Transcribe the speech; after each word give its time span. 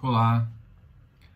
Olá, 0.00 0.48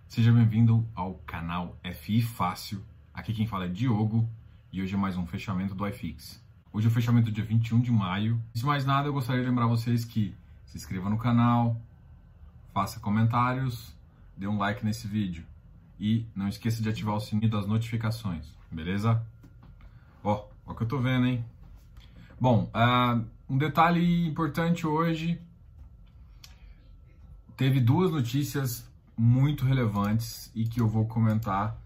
seja 0.07 0.31
bem-vindo 0.31 0.87
ao 0.95 1.15
canal 1.27 1.77
FI 1.83 2.23
Fácil. 2.23 2.81
Aqui 3.13 3.35
quem 3.35 3.45
fala 3.45 3.65
é 3.65 3.69
Diogo 3.69 4.25
e 4.73 4.81
hoje 4.81 4.95
é 4.95 4.97
mais 4.97 5.17
um 5.17 5.27
fechamento 5.27 5.75
do 5.75 5.85
iFix. 5.89 6.41
Hoje 6.73 6.87
é 6.87 6.89
o 6.89 6.93
fechamento 6.93 7.33
dia 7.33 7.43
21 7.43 7.81
de 7.81 7.91
maio. 7.91 8.41
Se 8.55 8.65
mais 8.65 8.87
nada, 8.87 9.09
eu 9.09 9.13
gostaria 9.13 9.43
de 9.43 9.49
lembrar 9.49 9.67
vocês 9.67 10.05
que 10.05 10.33
se 10.65 10.77
inscreva 10.77 11.11
no 11.11 11.19
canal, 11.19 11.77
faça 12.73 13.01
comentários, 13.01 13.97
dê 14.37 14.47
um 14.47 14.59
like 14.59 14.85
nesse 14.85 15.09
vídeo 15.09 15.45
e 15.99 16.25
não 16.33 16.47
esqueça 16.47 16.81
de 16.81 16.89
ativar 16.89 17.17
o 17.17 17.21
sininho 17.21 17.51
das 17.51 17.67
notificações, 17.67 18.47
beleza? 18.71 19.21
Ó, 20.23 20.47
ó 20.65 20.71
o 20.71 20.75
que 20.77 20.85
eu 20.85 20.89
tô 20.89 20.99
vendo, 21.01 21.27
hein? 21.27 21.45
Bom, 22.41 22.71
uh, 22.73 23.27
um 23.49 23.59
detalhe 23.59 24.25
importante 24.25 24.87
hoje 24.87 25.43
teve 27.63 27.79
duas 27.79 28.11
notícias 28.11 28.91
muito 29.17 29.65
relevantes 29.65 30.51
e 30.53 30.65
que 30.65 30.81
eu 30.81 30.89
vou 30.89 31.07
comentar 31.07 31.81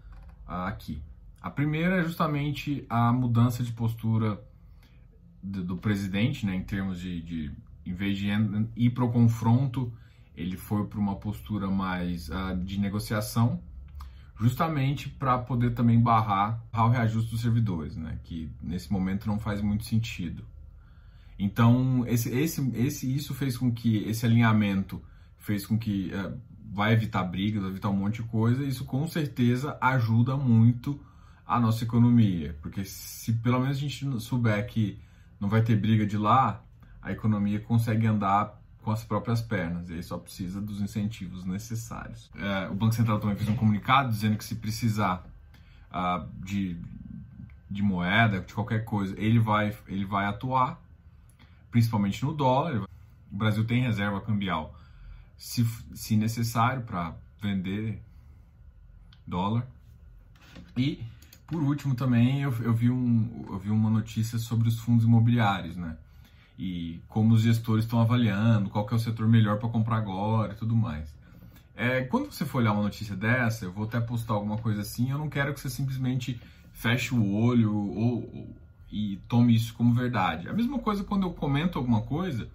uh, 0.47 0.65
aqui. 0.65 0.99
A 1.39 1.51
primeira 1.51 1.99
é 1.99 2.03
justamente 2.03 2.83
a 2.89 3.13
mudança 3.13 3.61
de 3.61 3.71
postura 3.71 4.41
do, 5.43 5.63
do 5.63 5.77
presidente, 5.77 6.47
né, 6.47 6.55
em 6.55 6.63
termos 6.63 6.99
de, 6.99 7.21
de 7.21 7.51
em 7.85 7.93
vez 7.93 8.17
de 8.17 8.27
ir 8.75 8.89
para 8.89 9.03
o 9.03 9.11
confronto, 9.11 9.93
ele 10.35 10.57
foi 10.57 10.83
para 10.87 10.97
uma 10.97 11.15
postura 11.15 11.69
mais 11.69 12.27
uh, 12.29 12.57
de 12.65 12.79
negociação, 12.79 13.61
justamente 14.35 15.07
para 15.07 15.37
poder 15.37 15.75
também 15.75 16.01
barrar 16.01 16.59
o 16.73 16.89
reajuste 16.89 17.29
dos 17.29 17.41
servidores, 17.41 17.95
né, 17.95 18.17
que 18.23 18.49
nesse 18.63 18.91
momento 18.91 19.27
não 19.27 19.37
faz 19.37 19.61
muito 19.61 19.85
sentido. 19.85 20.43
Então, 21.37 22.03
esse, 22.07 22.35
esse, 22.35 22.67
esse, 22.73 23.15
isso 23.15 23.35
fez 23.35 23.55
com 23.55 23.71
que 23.71 23.97
esse 23.97 24.25
alinhamento 24.25 24.99
fez 25.47 25.65
com 25.65 25.79
que 25.79 26.13
é, 26.13 26.33
vai 26.73 26.91
evitar 26.91 27.23
brigas, 27.23 27.61
vai 27.61 27.71
evitar 27.71 27.89
um 27.89 27.95
monte 27.95 28.21
de 28.21 28.27
coisa. 28.27 28.63
Isso 28.65 28.83
com 28.83 29.07
certeza 29.07 29.77
ajuda 29.79 30.35
muito 30.35 30.99
a 31.45 31.57
nossa 31.57 31.85
economia, 31.85 32.57
porque 32.61 32.83
se 32.83 33.31
pelo 33.31 33.61
menos 33.61 33.77
a 33.77 33.79
gente 33.79 34.19
souber 34.19 34.67
que 34.67 34.99
não 35.39 35.47
vai 35.47 35.61
ter 35.61 35.77
briga 35.77 36.05
de 36.05 36.17
lá, 36.17 36.61
a 37.01 37.13
economia 37.13 37.61
consegue 37.61 38.05
andar 38.05 38.61
com 38.83 38.91
as 38.91 39.05
próprias 39.05 39.41
pernas, 39.41 39.89
e 39.89 39.93
aí 39.93 40.03
só 40.03 40.17
precisa 40.17 40.59
dos 40.59 40.81
incentivos 40.81 41.45
necessários. 41.45 42.29
É, 42.35 42.67
o 42.69 42.75
Banco 42.75 42.93
Central 42.93 43.19
também 43.19 43.37
fez 43.37 43.47
um 43.47 43.55
comunicado 43.55 44.09
dizendo 44.09 44.37
que 44.37 44.43
se 44.43 44.55
precisar 44.55 45.25
uh, 45.89 46.27
de, 46.43 46.77
de 47.71 47.81
moeda, 47.81 48.41
de 48.41 48.53
qualquer 48.53 48.83
coisa, 48.83 49.15
ele 49.17 49.39
vai, 49.39 49.73
ele 49.87 50.03
vai 50.05 50.25
atuar, 50.25 50.81
principalmente 51.71 52.23
no 52.25 52.33
dólar. 52.33 52.83
O 53.31 53.35
Brasil 53.35 53.65
tem 53.65 53.81
reserva 53.81 54.19
cambial 54.19 54.76
se, 55.37 55.65
se 55.93 56.17
necessário, 56.17 56.81
para 56.83 57.15
vender 57.41 58.01
dólar. 59.25 59.67
E, 60.75 61.03
por 61.45 61.61
último, 61.61 61.95
também 61.95 62.41
eu, 62.41 62.53
eu, 62.61 62.73
vi 62.73 62.89
um, 62.89 63.45
eu 63.49 63.59
vi 63.59 63.69
uma 63.69 63.89
notícia 63.89 64.37
sobre 64.37 64.67
os 64.67 64.79
fundos 64.79 65.05
imobiliários, 65.05 65.75
né? 65.75 65.97
E 66.57 66.99
como 67.07 67.35
os 67.35 67.41
gestores 67.41 67.85
estão 67.85 68.01
avaliando, 68.01 68.69
qual 68.69 68.85
que 68.85 68.93
é 68.93 68.97
o 68.97 68.99
setor 68.99 69.27
melhor 69.27 69.59
para 69.59 69.69
comprar 69.69 69.97
agora 69.97 70.53
e 70.53 70.55
tudo 70.55 70.75
mais. 70.75 71.13
É, 71.75 72.01
quando 72.01 72.31
você 72.31 72.43
for 72.43 72.57
olhar 72.57 72.73
uma 72.73 72.81
notícia 72.81 73.15
dessa, 73.15 73.65
eu 73.65 73.71
vou 73.71 73.85
até 73.85 73.99
postar 73.99 74.33
alguma 74.33 74.57
coisa 74.57 74.81
assim, 74.81 75.11
eu 75.11 75.17
não 75.19 75.29
quero 75.29 75.53
que 75.53 75.59
você 75.59 75.69
simplesmente 75.69 76.41
feche 76.73 77.13
o 77.13 77.35
olho 77.35 77.75
ou, 77.75 77.95
ou 77.95 78.55
e 78.91 79.17
tome 79.27 79.55
isso 79.55 79.73
como 79.73 79.93
verdade. 79.93 80.49
A 80.49 80.53
mesma 80.53 80.79
coisa 80.79 81.03
quando 81.03 81.23
eu 81.23 81.33
comento 81.33 81.77
alguma 81.77 82.01
coisa, 82.01 82.49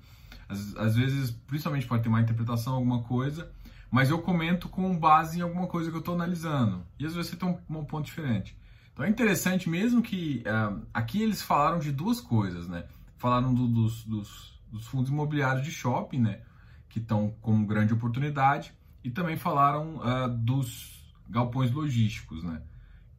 às, 0.52 0.76
às 0.76 0.96
vezes, 0.96 1.30
principalmente 1.30 1.86
pode 1.86 2.02
ter 2.02 2.08
uma 2.08 2.20
interpretação, 2.20 2.74
alguma 2.74 3.02
coisa, 3.02 3.50
mas 3.90 4.10
eu 4.10 4.20
comento 4.20 4.68
com 4.68 4.96
base 4.96 5.38
em 5.38 5.42
alguma 5.42 5.66
coisa 5.66 5.90
que 5.90 5.96
eu 5.96 6.00
estou 6.00 6.14
analisando. 6.14 6.86
E 6.98 7.06
às 7.06 7.14
vezes 7.14 7.30
você 7.30 7.36
tem 7.36 7.48
um, 7.48 7.78
um, 7.78 7.84
ponto 7.84 8.04
diferente. 8.04 8.56
Então 8.92 9.04
é 9.04 9.08
interessante 9.08 9.68
mesmo 9.68 10.02
que 10.02 10.42
uh, 10.46 10.86
aqui 10.92 11.22
eles 11.22 11.42
falaram 11.42 11.78
de 11.78 11.90
duas 11.90 12.20
coisas, 12.20 12.68
né? 12.68 12.84
Falaram 13.18 13.54
do, 13.54 13.66
dos, 13.66 14.04
dos, 14.04 14.60
dos, 14.70 14.86
fundos 14.86 15.10
imobiliários 15.10 15.64
de 15.64 15.70
shopping, 15.70 16.20
né? 16.20 16.40
Que 16.88 16.98
estão 16.98 17.34
com 17.40 17.64
grande 17.64 17.92
oportunidade. 17.92 18.72
E 19.02 19.10
também 19.10 19.36
falaram 19.36 19.96
uh, 19.96 20.28
dos 20.28 21.14
galpões 21.28 21.70
logísticos, 21.70 22.42
né? 22.42 22.62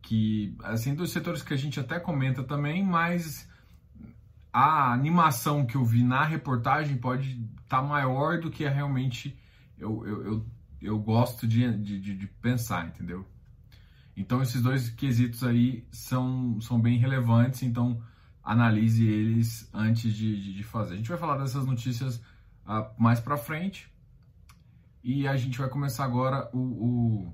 Que, 0.02 0.56
assim, 0.64 0.94
dos 0.94 1.12
setores 1.12 1.42
que 1.42 1.54
a 1.54 1.58
gente 1.58 1.80
até 1.80 2.00
comenta 2.00 2.44
também, 2.44 2.84
mas 2.84 3.48
a 4.54 4.94
animação 4.94 5.66
que 5.66 5.76
eu 5.76 5.84
vi 5.84 6.04
na 6.04 6.24
reportagem 6.24 6.96
pode 6.96 7.32
estar 7.64 7.82
tá 7.82 7.82
maior 7.82 8.40
do 8.40 8.52
que 8.52 8.64
realmente 8.68 9.36
eu, 9.80 10.06
eu, 10.06 10.26
eu, 10.26 10.46
eu 10.80 11.00
gosto 11.00 11.48
de, 11.48 11.76
de, 11.76 12.00
de, 12.00 12.28
pensar, 12.28 12.86
entendeu? 12.86 13.26
Então 14.16 14.44
esses 14.44 14.62
dois 14.62 14.92
quesitos 14.92 15.44
aí 15.44 15.88
são, 15.92 16.62
são 16.62 16.80
bem 16.80 17.00
relevantes, 17.00 17.64
então 17.64 18.00
analise 18.44 19.08
eles 19.08 19.68
antes 19.74 20.14
de, 20.14 20.54
de, 20.54 20.64
fazer. 20.64 20.94
A 20.94 20.98
gente 20.98 21.10
vai 21.10 21.18
falar 21.18 21.38
dessas 21.38 21.66
notícias 21.66 22.18
uh, 22.68 22.86
mais 22.96 23.20
para 23.20 23.38
frente 23.38 23.92
e 25.04 25.28
a 25.28 25.36
gente 25.36 25.58
vai 25.58 25.68
começar 25.68 26.06
agora 26.06 26.48
o, 26.54 26.60
o, 26.60 27.34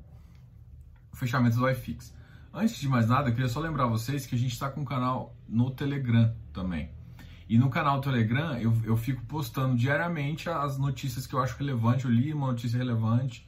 o 1.11 1.15
fechamento 1.17 1.57
do 1.57 1.69
iFix. 1.69 2.15
Antes 2.53 2.77
de 2.77 2.87
mais 2.87 3.09
nada, 3.09 3.29
eu 3.29 3.33
queria 3.33 3.49
só 3.49 3.59
lembrar 3.59 3.87
vocês 3.87 4.25
que 4.25 4.35
a 4.35 4.37
gente 4.37 4.53
está 4.53 4.69
com 4.69 4.81
um 4.81 4.85
canal 4.85 5.35
no 5.47 5.69
Telegram 5.69 6.33
também. 6.53 6.98
E 7.49 7.57
no 7.57 7.67
canal 7.67 7.99
Telegram 7.99 8.55
eu, 8.59 8.71
eu 8.83 8.95
fico 8.95 9.25
postando 9.25 9.75
diariamente 9.75 10.47
as 10.47 10.77
notícias 10.77 11.25
que 11.25 11.33
eu 11.33 11.41
acho 11.41 11.57
relevante. 11.57 12.05
Eu 12.05 12.11
li 12.11 12.31
uma 12.31 12.45
notícia 12.45 12.77
relevante, 12.77 13.43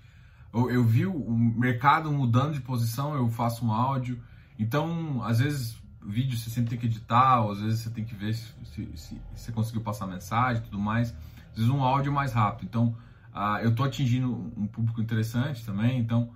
eu, 0.51 0.71
eu 0.71 0.83
vi 0.83 1.05
o 1.05 1.31
mercado 1.31 2.11
mudando 2.11 2.53
de 2.53 2.61
posição, 2.61 3.13
eu 3.13 3.29
faço 3.29 3.63
um 3.63 3.71
áudio. 3.71 4.19
Então, 4.57 5.23
às 5.23 5.37
vezes, 5.37 5.77
vídeo 6.03 6.35
você 6.35 6.49
sempre 6.49 6.71
tem 6.71 6.79
que 6.79 6.87
editar, 6.87 7.47
às 7.47 7.61
vezes 7.61 7.81
você 7.81 7.91
tem 7.91 8.03
que 8.03 8.15
ver 8.15 8.33
se, 8.33 8.51
se, 8.65 8.91
se 8.95 9.21
você 9.35 9.51
conseguiu 9.51 9.81
passar 9.81 10.07
mensagem 10.07 10.63
e 10.63 10.65
tudo 10.65 10.79
mais. 10.79 11.11
Às 11.51 11.57
vezes, 11.57 11.69
um 11.69 11.83
áudio 11.83 12.11
mais 12.11 12.33
rápido. 12.33 12.67
Então, 12.67 12.95
uh, 13.35 13.59
eu 13.61 13.69
estou 13.69 13.85
atingindo 13.85 14.51
um 14.57 14.65
público 14.65 14.99
interessante 14.99 15.63
também. 15.63 15.99
Então, 15.99 16.33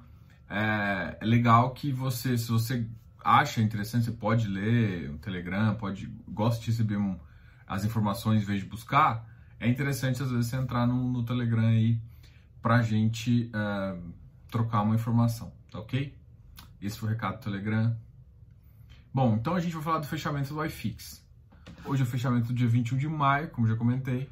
é, 0.48 1.18
é 1.20 1.26
legal 1.26 1.72
que 1.72 1.92
você, 1.92 2.38
se 2.38 2.52
você 2.52 2.86
acha 3.24 3.60
interessante, 3.60 4.06
você 4.06 4.12
pode 4.12 4.48
ler 4.48 5.10
o 5.10 5.18
Telegram, 5.18 5.74
pode 5.74 6.14
gosta 6.28 6.64
de 6.64 6.70
receber 6.70 6.98
um 6.98 7.18
as 7.68 7.84
informações 7.84 8.44
em 8.44 8.46
vez 8.46 8.62
de 8.62 8.68
buscar, 8.68 9.28
é 9.60 9.68
interessante 9.68 10.22
às 10.22 10.30
vezes 10.30 10.48
você 10.48 10.58
entrar 10.58 10.86
no, 10.86 11.12
no 11.12 11.24
Telegram 11.24 11.68
aí 11.68 12.00
pra 12.62 12.82
gente 12.82 13.52
uh, 13.54 14.14
trocar 14.50 14.82
uma 14.82 14.96
informação, 14.96 15.52
tá 15.72 15.80
ok? 15.80 16.18
Esse 16.82 16.98
foi 16.98 17.10
o 17.10 17.12
recado 17.12 17.38
do 17.38 17.44
Telegram. 17.44 17.96
Bom, 19.14 19.36
então 19.36 19.56
a 19.56 19.60
gente 19.60 19.74
vai 19.74 19.84
falar 19.84 20.00
do 20.00 20.08
fechamento 20.08 20.54
do 20.54 20.64
iFix. 20.66 21.24
Hoje 21.86 22.02
é 22.02 22.06
o 22.06 22.08
fechamento 22.08 22.48
do 22.48 22.54
dia 22.54 22.68
21 22.68 22.98
de 22.98 23.08
maio, 23.08 23.50
como 23.50 23.68
já 23.68 23.76
comentei. 23.76 24.30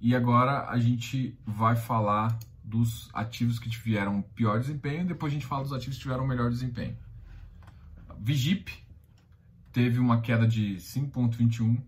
E 0.00 0.14
agora 0.14 0.68
a 0.68 0.78
gente 0.78 1.38
vai 1.44 1.76
falar 1.76 2.38
dos 2.64 3.10
ativos 3.12 3.58
que 3.58 3.68
tiveram 3.68 4.22
pior 4.22 4.58
desempenho, 4.60 5.04
depois 5.04 5.32
a 5.32 5.34
gente 5.34 5.46
fala 5.46 5.64
dos 5.64 5.72
ativos 5.72 5.96
que 5.96 6.02
tiveram 6.02 6.26
melhor 6.26 6.50
desempenho. 6.50 6.96
Vigip 8.18 8.72
teve 9.72 9.98
uma 9.98 10.20
queda 10.20 10.46
de 10.46 10.76
5,21 10.76 11.82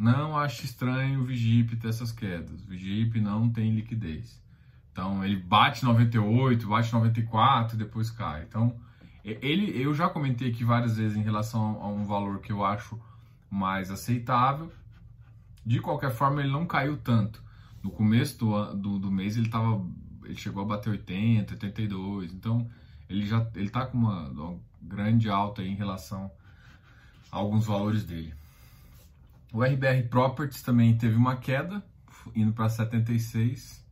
não 0.00 0.34
acho 0.34 0.64
estranho 0.64 1.20
o 1.20 1.24
Vigip 1.24 1.76
ter 1.76 1.88
essas 1.88 2.10
quedas. 2.10 2.62
O 2.62 2.68
Vigip 2.68 3.20
não 3.20 3.50
tem 3.50 3.74
liquidez. 3.74 4.42
Então 4.90 5.22
ele 5.22 5.36
bate 5.36 5.84
98, 5.84 6.66
bate 6.66 6.90
94 6.90 7.74
e 7.74 7.78
depois 7.78 8.10
cai. 8.10 8.44
Então 8.48 8.74
ele, 9.22 9.78
eu 9.78 9.92
já 9.92 10.08
comentei 10.08 10.48
aqui 10.48 10.64
várias 10.64 10.96
vezes 10.96 11.18
em 11.18 11.22
relação 11.22 11.82
a 11.82 11.88
um 11.88 12.06
valor 12.06 12.40
que 12.40 12.50
eu 12.50 12.64
acho 12.64 12.98
mais 13.50 13.90
aceitável. 13.90 14.72
De 15.66 15.80
qualquer 15.80 16.10
forma, 16.10 16.40
ele 16.40 16.50
não 16.50 16.64
caiu 16.64 16.96
tanto. 16.96 17.42
No 17.82 17.90
começo 17.90 18.38
do, 18.38 18.74
do, 18.74 18.98
do 18.98 19.10
mês 19.10 19.36
ele 19.36 19.50
tava, 19.50 19.84
ele 20.24 20.36
chegou 20.36 20.62
a 20.62 20.66
bater 20.66 20.88
80, 20.88 21.52
82. 21.52 22.32
Então 22.32 22.66
ele 23.06 23.26
já 23.26 23.46
ele 23.54 23.68
tá 23.68 23.84
com 23.84 23.98
uma, 23.98 24.30
uma 24.30 24.58
grande 24.80 25.28
alta 25.28 25.62
em 25.62 25.74
relação 25.74 26.30
a 27.30 27.36
alguns 27.36 27.66
valores 27.66 28.02
dele. 28.02 28.39
O 29.52 29.64
RBR 29.64 30.08
Properties 30.08 30.62
também 30.62 30.96
teve 30.96 31.16
uma 31.16 31.36
queda, 31.36 31.84
indo 32.36 32.52
para 32.52 32.68
76. 32.68 33.84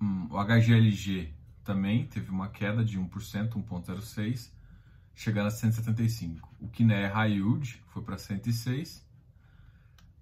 Hum, 0.00 0.28
o 0.30 0.38
HGLG 0.44 1.32
também 1.64 2.06
teve 2.06 2.30
uma 2.30 2.48
queda 2.48 2.84
de 2.84 2.98
1%, 2.98 3.08
1,06, 3.08 4.50
chegando 5.14 5.46
a 5.46 5.50
175. 5.50 6.46
O 6.60 6.68
Kiné 6.68 7.06
High 7.06 7.32
Yield 7.32 7.82
foi 7.88 8.02
para 8.02 8.18
106. 8.18 9.08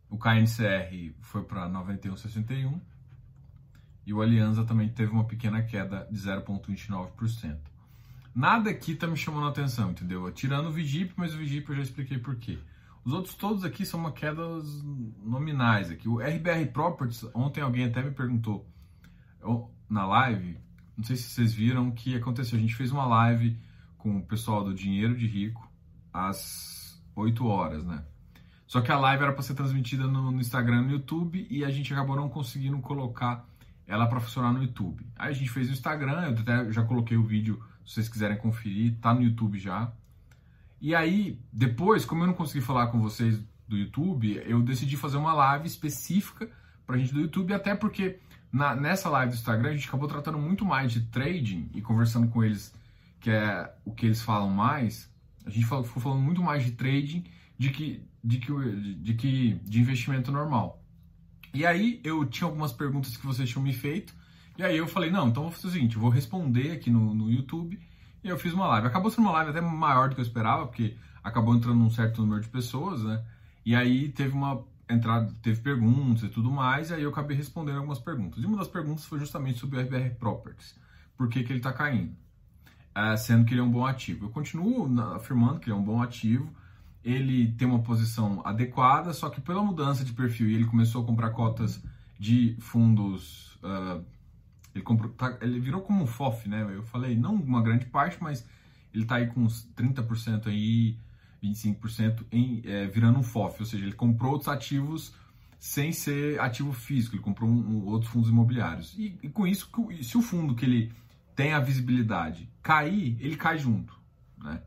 O 0.08 0.16
KNCR 0.16 1.14
foi 1.20 1.42
para 1.42 1.68
91,61. 1.68 2.80
E 4.06 4.14
o 4.14 4.22
Alianza 4.22 4.64
também 4.64 4.88
teve 4.88 5.10
uma 5.10 5.24
pequena 5.24 5.62
queda 5.62 6.08
de 6.10 6.18
0,29%. 6.18 7.58
Nada 8.34 8.70
aqui 8.70 8.92
está 8.92 9.06
me 9.08 9.16
chamando 9.16 9.46
a 9.48 9.50
atenção, 9.50 9.90
entendeu? 9.90 10.30
Tirando 10.30 10.68
o 10.68 10.72
Vigip, 10.72 11.12
mas 11.16 11.34
o 11.34 11.38
Vigip 11.38 11.68
eu 11.68 11.76
já 11.76 11.82
expliquei 11.82 12.18
por 12.18 12.36
quê. 12.36 12.58
Os 13.08 13.14
outros 13.14 13.34
todos 13.34 13.64
aqui 13.64 13.86
são 13.86 13.98
uma 13.98 14.12
quedas 14.12 14.84
nominais 15.24 15.90
aqui. 15.90 16.06
O 16.06 16.18
RBR 16.18 16.66
Properties, 16.74 17.24
ontem 17.32 17.62
alguém 17.62 17.86
até 17.86 18.02
me 18.02 18.10
perguntou 18.10 18.70
na 19.88 20.06
live, 20.06 20.58
não 20.94 21.02
sei 21.02 21.16
se 21.16 21.22
vocês 21.22 21.54
viram 21.54 21.88
o 21.88 21.92
que 21.92 22.14
aconteceu. 22.14 22.58
A 22.58 22.60
gente 22.60 22.74
fez 22.74 22.92
uma 22.92 23.06
live 23.06 23.58
com 23.96 24.18
o 24.18 24.22
pessoal 24.22 24.62
do 24.62 24.74
Dinheiro 24.74 25.16
de 25.16 25.26
Rico 25.26 25.66
às 26.12 27.02
8 27.16 27.46
horas, 27.46 27.82
né? 27.82 28.04
Só 28.66 28.82
que 28.82 28.92
a 28.92 28.98
live 28.98 29.22
era 29.22 29.32
para 29.32 29.40
ser 29.40 29.54
transmitida 29.54 30.06
no, 30.06 30.30
no 30.30 30.38
Instagram 30.38 30.82
e 30.82 30.84
no 30.84 30.90
YouTube 30.90 31.46
e 31.48 31.64
a 31.64 31.70
gente 31.70 31.90
acabou 31.94 32.14
não 32.14 32.28
conseguindo 32.28 32.78
colocar 32.80 33.48
ela 33.86 34.06
para 34.06 34.20
funcionar 34.20 34.52
no 34.52 34.62
YouTube. 34.62 35.06
Aí 35.16 35.30
a 35.30 35.34
gente 35.34 35.48
fez 35.48 35.68
no 35.68 35.72
Instagram, 35.72 36.26
eu 36.26 36.38
até 36.38 36.70
já 36.70 36.84
coloquei 36.84 37.16
o 37.16 37.24
vídeo, 37.24 37.58
se 37.86 37.94
vocês 37.94 38.08
quiserem 38.10 38.36
conferir, 38.36 38.98
tá 39.00 39.14
no 39.14 39.22
YouTube 39.22 39.58
já. 39.58 39.90
E 40.80 40.94
aí, 40.94 41.38
depois, 41.52 42.04
como 42.04 42.22
eu 42.22 42.26
não 42.26 42.34
consegui 42.34 42.64
falar 42.64 42.88
com 42.88 43.00
vocês 43.00 43.40
do 43.66 43.76
YouTube, 43.76 44.40
eu 44.46 44.62
decidi 44.62 44.96
fazer 44.96 45.16
uma 45.16 45.32
live 45.32 45.66
específica 45.66 46.48
pra 46.86 46.96
gente 46.96 47.12
do 47.12 47.20
YouTube, 47.20 47.52
até 47.52 47.74
porque 47.74 48.18
na, 48.52 48.74
nessa 48.74 49.10
live 49.10 49.32
do 49.32 49.36
Instagram 49.36 49.70
a 49.70 49.74
gente 49.74 49.88
acabou 49.88 50.08
tratando 50.08 50.38
muito 50.38 50.64
mais 50.64 50.92
de 50.92 51.02
trading 51.02 51.68
e 51.74 51.82
conversando 51.82 52.28
com 52.28 52.42
eles, 52.42 52.72
que 53.20 53.30
é 53.30 53.74
o 53.84 53.92
que 53.92 54.06
eles 54.06 54.22
falam 54.22 54.48
mais. 54.50 55.10
A 55.44 55.50
gente 55.50 55.66
falou, 55.66 55.84
ficou 55.84 56.02
falando 56.02 56.22
muito 56.22 56.42
mais 56.42 56.64
de 56.64 56.72
trading 56.72 57.24
de 57.58 57.70
que, 57.70 58.02
de 58.22 58.38
que, 58.38 58.52
de 59.02 59.14
que 59.14 59.54
de 59.64 59.80
investimento 59.80 60.32
normal. 60.32 60.82
E 61.52 61.66
aí 61.66 62.00
eu 62.04 62.24
tinha 62.24 62.46
algumas 62.46 62.72
perguntas 62.72 63.16
que 63.16 63.26
vocês 63.26 63.48
tinham 63.48 63.62
me 63.62 63.72
feito, 63.72 64.14
e 64.56 64.62
aí 64.62 64.76
eu 64.76 64.86
falei, 64.86 65.10
não, 65.10 65.28
então 65.28 65.44
vou 65.44 65.52
fazer 65.52 65.68
o 65.68 65.70
seguinte, 65.70 65.98
vou 65.98 66.10
responder 66.10 66.72
aqui 66.72 66.90
no, 66.90 67.14
no 67.14 67.30
YouTube, 67.30 67.78
e 68.22 68.28
eu 68.28 68.38
fiz 68.38 68.52
uma 68.52 68.66
live. 68.68 68.86
Acabou 68.86 69.10
sendo 69.10 69.24
uma 69.24 69.32
live 69.32 69.50
até 69.50 69.60
maior 69.60 70.08
do 70.08 70.14
que 70.14 70.20
eu 70.20 70.24
esperava, 70.24 70.66
porque 70.66 70.96
acabou 71.22 71.54
entrando 71.54 71.82
um 71.82 71.90
certo 71.90 72.22
número 72.22 72.40
de 72.40 72.48
pessoas, 72.48 73.02
né? 73.02 73.22
E 73.64 73.74
aí 73.74 74.08
teve 74.08 74.32
uma 74.32 74.64
entrada, 74.88 75.32
teve 75.42 75.60
perguntas 75.60 76.24
e 76.24 76.28
tudo 76.28 76.50
mais, 76.50 76.90
e 76.90 76.94
aí 76.94 77.02
eu 77.02 77.10
acabei 77.10 77.36
respondendo 77.36 77.76
algumas 77.76 77.98
perguntas. 77.98 78.42
E 78.42 78.46
uma 78.46 78.56
das 78.56 78.68
perguntas 78.68 79.04
foi 79.04 79.18
justamente 79.18 79.58
sobre 79.58 79.78
o 79.78 79.82
RBR 79.82 80.14
Properties. 80.18 80.74
Por 81.16 81.28
que, 81.28 81.42
que 81.42 81.52
ele 81.52 81.58
está 81.58 81.72
caindo? 81.72 82.14
É, 82.94 83.16
sendo 83.16 83.44
que 83.44 83.52
ele 83.52 83.60
é 83.60 83.64
um 83.64 83.70
bom 83.70 83.86
ativo. 83.86 84.26
Eu 84.26 84.30
continuo 84.30 84.88
afirmando 85.14 85.60
que 85.60 85.68
ele 85.68 85.76
é 85.76 85.78
um 85.78 85.84
bom 85.84 86.02
ativo, 86.02 86.50
ele 87.04 87.52
tem 87.52 87.68
uma 87.68 87.80
posição 87.80 88.40
adequada, 88.44 89.12
só 89.12 89.28
que 89.28 89.40
pela 89.40 89.62
mudança 89.62 90.04
de 90.04 90.12
perfil 90.12 90.48
e 90.48 90.54
ele 90.54 90.64
começou 90.64 91.02
a 91.02 91.06
comprar 91.06 91.30
cotas 91.30 91.82
de 92.18 92.56
fundos. 92.58 93.56
Uh, 93.56 94.04
ele, 94.78 94.84
comprou, 94.84 95.12
tá, 95.12 95.36
ele 95.40 95.60
virou 95.60 95.82
como 95.82 96.04
um 96.04 96.06
FOF, 96.06 96.48
né? 96.48 96.66
Eu 96.72 96.82
falei, 96.82 97.16
não 97.16 97.34
uma 97.34 97.62
grande 97.62 97.86
parte, 97.86 98.16
mas 98.20 98.46
ele 98.94 99.02
está 99.02 99.16
aí 99.16 99.26
com 99.26 99.42
uns 99.42 99.68
30% 99.76 100.46
aí, 100.46 100.96
25% 101.42 102.24
em, 102.32 102.62
é, 102.64 102.86
virando 102.86 103.18
um 103.18 103.22
FOF, 103.22 103.60
ou 103.60 103.66
seja, 103.66 103.84
ele 103.84 103.92
comprou 103.92 104.32
outros 104.32 104.48
ativos 104.48 105.14
sem 105.58 105.90
ser 105.90 106.40
ativo 106.40 106.72
físico, 106.72 107.16
ele 107.16 107.22
comprou 107.22 107.50
um, 107.50 107.54
um, 107.54 107.86
outros 107.86 108.10
fundos 108.12 108.30
imobiliários. 108.30 108.94
E, 108.96 109.18
e, 109.22 109.28
com 109.28 109.46
isso, 109.46 109.68
se 110.02 110.16
o 110.16 110.22
fundo 110.22 110.54
que 110.54 110.64
ele 110.64 110.92
tem 111.34 111.52
a 111.52 111.60
visibilidade 111.60 112.48
cair, 112.62 113.16
ele 113.20 113.36
cai 113.36 113.58
junto, 113.58 113.98
né? 114.38 114.60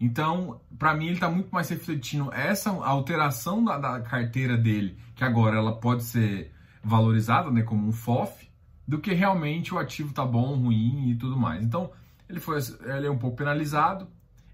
Então, 0.00 0.60
para 0.78 0.94
mim, 0.94 1.06
ele 1.06 1.14
está 1.14 1.28
muito 1.28 1.50
mais 1.50 1.68
refletindo 1.68 2.32
essa 2.32 2.70
alteração 2.70 3.62
da, 3.62 3.76
da, 3.76 4.00
carteira 4.00 4.56
dele, 4.56 4.96
que 5.14 5.22
agora 5.22 5.58
ela 5.58 5.76
pode 5.76 6.04
ser 6.04 6.50
valorizada 6.82 7.50
né, 7.50 7.62
como 7.62 7.86
um 7.86 7.92
FOF, 7.92 8.49
do 8.90 8.98
que 8.98 9.14
realmente 9.14 9.72
o 9.72 9.78
ativo 9.78 10.12
tá 10.12 10.26
bom, 10.26 10.56
ruim 10.56 11.10
e 11.10 11.14
tudo 11.14 11.36
mais. 11.36 11.62
Então, 11.62 11.92
ele 12.28 12.40
foi 12.40 12.58
ele 12.96 13.06
é 13.06 13.10
um 13.10 13.16
pouco 13.16 13.36
penalizado. 13.36 14.08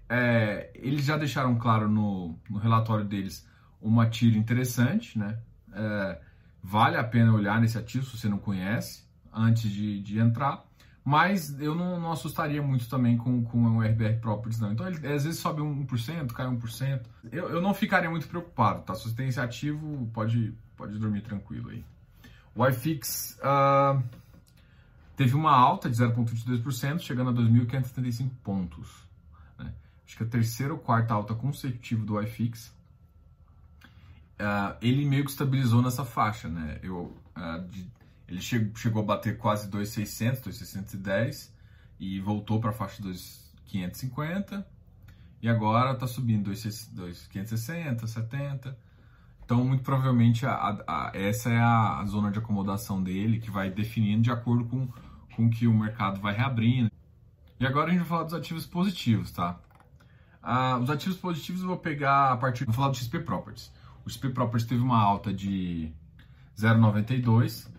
É, 0.07 0.69
eles 0.75 1.05
já 1.05 1.17
deixaram 1.17 1.55
claro 1.55 1.89
no, 1.89 2.37
no 2.47 2.59
relatório 2.59 3.03
deles 3.03 3.47
uma 3.81 4.07
tira 4.07 4.37
interessante, 4.37 5.17
né? 5.17 5.39
É, 5.73 6.21
vale 6.61 6.97
a 6.97 7.03
pena 7.03 7.33
olhar 7.33 7.59
nesse 7.59 7.79
ativo 7.79 8.05
se 8.05 8.15
você 8.15 8.29
não 8.29 8.37
conhece 8.37 9.03
antes 9.33 9.71
de, 9.71 9.99
de 10.01 10.19
entrar. 10.19 10.63
Mas 11.03 11.59
eu 11.59 11.73
não, 11.73 11.99
não, 11.99 12.11
assustaria 12.11 12.61
muito 12.61 12.87
também 12.87 13.17
com, 13.17 13.43
com 13.43 13.77
o 13.77 13.81
RBR 13.81 14.19
Properties, 14.19 14.59
não. 14.59 14.71
Então, 14.71 14.87
ele 14.87 14.97
às 15.07 15.23
vezes 15.23 15.39
sobe 15.39 15.63
1%, 15.63 16.31
cai 16.31 16.45
1%. 16.45 17.01
Eu, 17.31 17.49
eu 17.49 17.59
não 17.59 17.73
ficaria 17.73 18.09
muito 18.09 18.27
preocupado, 18.27 18.83
tá? 18.83 18.93
Se 18.93 19.09
você 19.09 19.15
tem 19.15 19.29
esse 19.29 19.39
ativo, 19.39 20.07
pode, 20.13 20.53
pode 20.75 20.99
dormir 20.99 21.21
tranquilo 21.21 21.69
aí. 21.69 21.83
O 22.53 22.67
iFix 22.67 23.39
uh, 23.39 24.03
teve 25.17 25.35
uma 25.35 25.51
alta 25.51 25.89
de 25.89 25.97
0,22%, 25.97 26.99
chegando 26.99 27.31
a 27.31 27.33
2.575 27.33 28.29
pontos. 28.41 28.89
Né? 29.59 29.73
Acho 30.05 30.15
que 30.15 30.23
a 30.23 30.27
terceira 30.27 30.73
ou 30.73 30.79
quarta 30.79 31.13
alta 31.13 31.35
consecutiva 31.35 32.05
do 32.05 32.21
iFix. 32.21 32.73
Uh, 34.39 34.77
ele 34.81 35.03
meio 35.03 35.25
que 35.25 35.31
estabilizou 35.31 35.81
nessa 35.81 36.05
faixa, 36.05 36.47
né? 36.47 36.79
Eu, 36.83 37.17
uh, 37.35 37.67
de 37.67 37.89
ele 38.27 38.41
chegou 38.41 39.01
a 39.01 39.05
bater 39.05 39.37
quase 39.37 39.69
2,600, 39.69 40.41
2,610 40.41 41.53
e 41.97 42.19
voltou 42.19 42.59
para 42.59 42.71
a 42.71 42.73
faixa 42.73 43.01
2,550 43.01 44.67
e 45.41 45.47
agora 45.47 45.93
está 45.93 46.05
subindo 46.05 46.45
2,560, 46.45 48.05
70. 48.05 48.77
Então, 49.45 49.63
muito 49.63 49.81
provavelmente, 49.81 50.45
a, 50.45 50.77
a, 50.85 51.11
essa 51.13 51.49
é 51.49 51.57
a, 51.57 52.03
zona 52.05 52.29
de 52.29 52.37
acomodação 52.37 53.01
dele, 53.01 53.39
que 53.39 53.49
vai 53.49 53.71
definindo 53.71 54.23
de 54.23 54.31
acordo 54.31 54.65
com, 54.65 54.89
com 55.37 55.47
que 55.49 55.67
o 55.67 55.73
mercado 55.73 56.19
vai 56.19 56.35
reabrindo. 56.35 56.91
E 57.59 57.65
agora 57.65 57.87
a 57.87 57.89
gente 57.91 57.99
vai 57.99 58.07
falar 58.09 58.23
dos 58.23 58.33
ativos 58.33 58.65
positivos, 58.65 59.31
tá? 59.31 59.59
Ah, 60.41 60.79
os 60.79 60.89
ativos 60.89 61.17
positivos 61.17 61.61
eu 61.61 61.67
vou 61.67 61.77
pegar 61.77 62.31
a 62.31 62.37
partir... 62.37 62.65
Vou 62.65 62.73
falar 62.73 62.89
do 62.89 62.97
XP 62.97 63.19
Properties. 63.19 63.71
O 64.03 64.09
XP 64.09 64.29
Properties 64.31 64.67
teve 64.67 64.81
uma 64.81 64.99
alta 64.99 65.31
de 65.31 65.93
0,92 66.57 67.69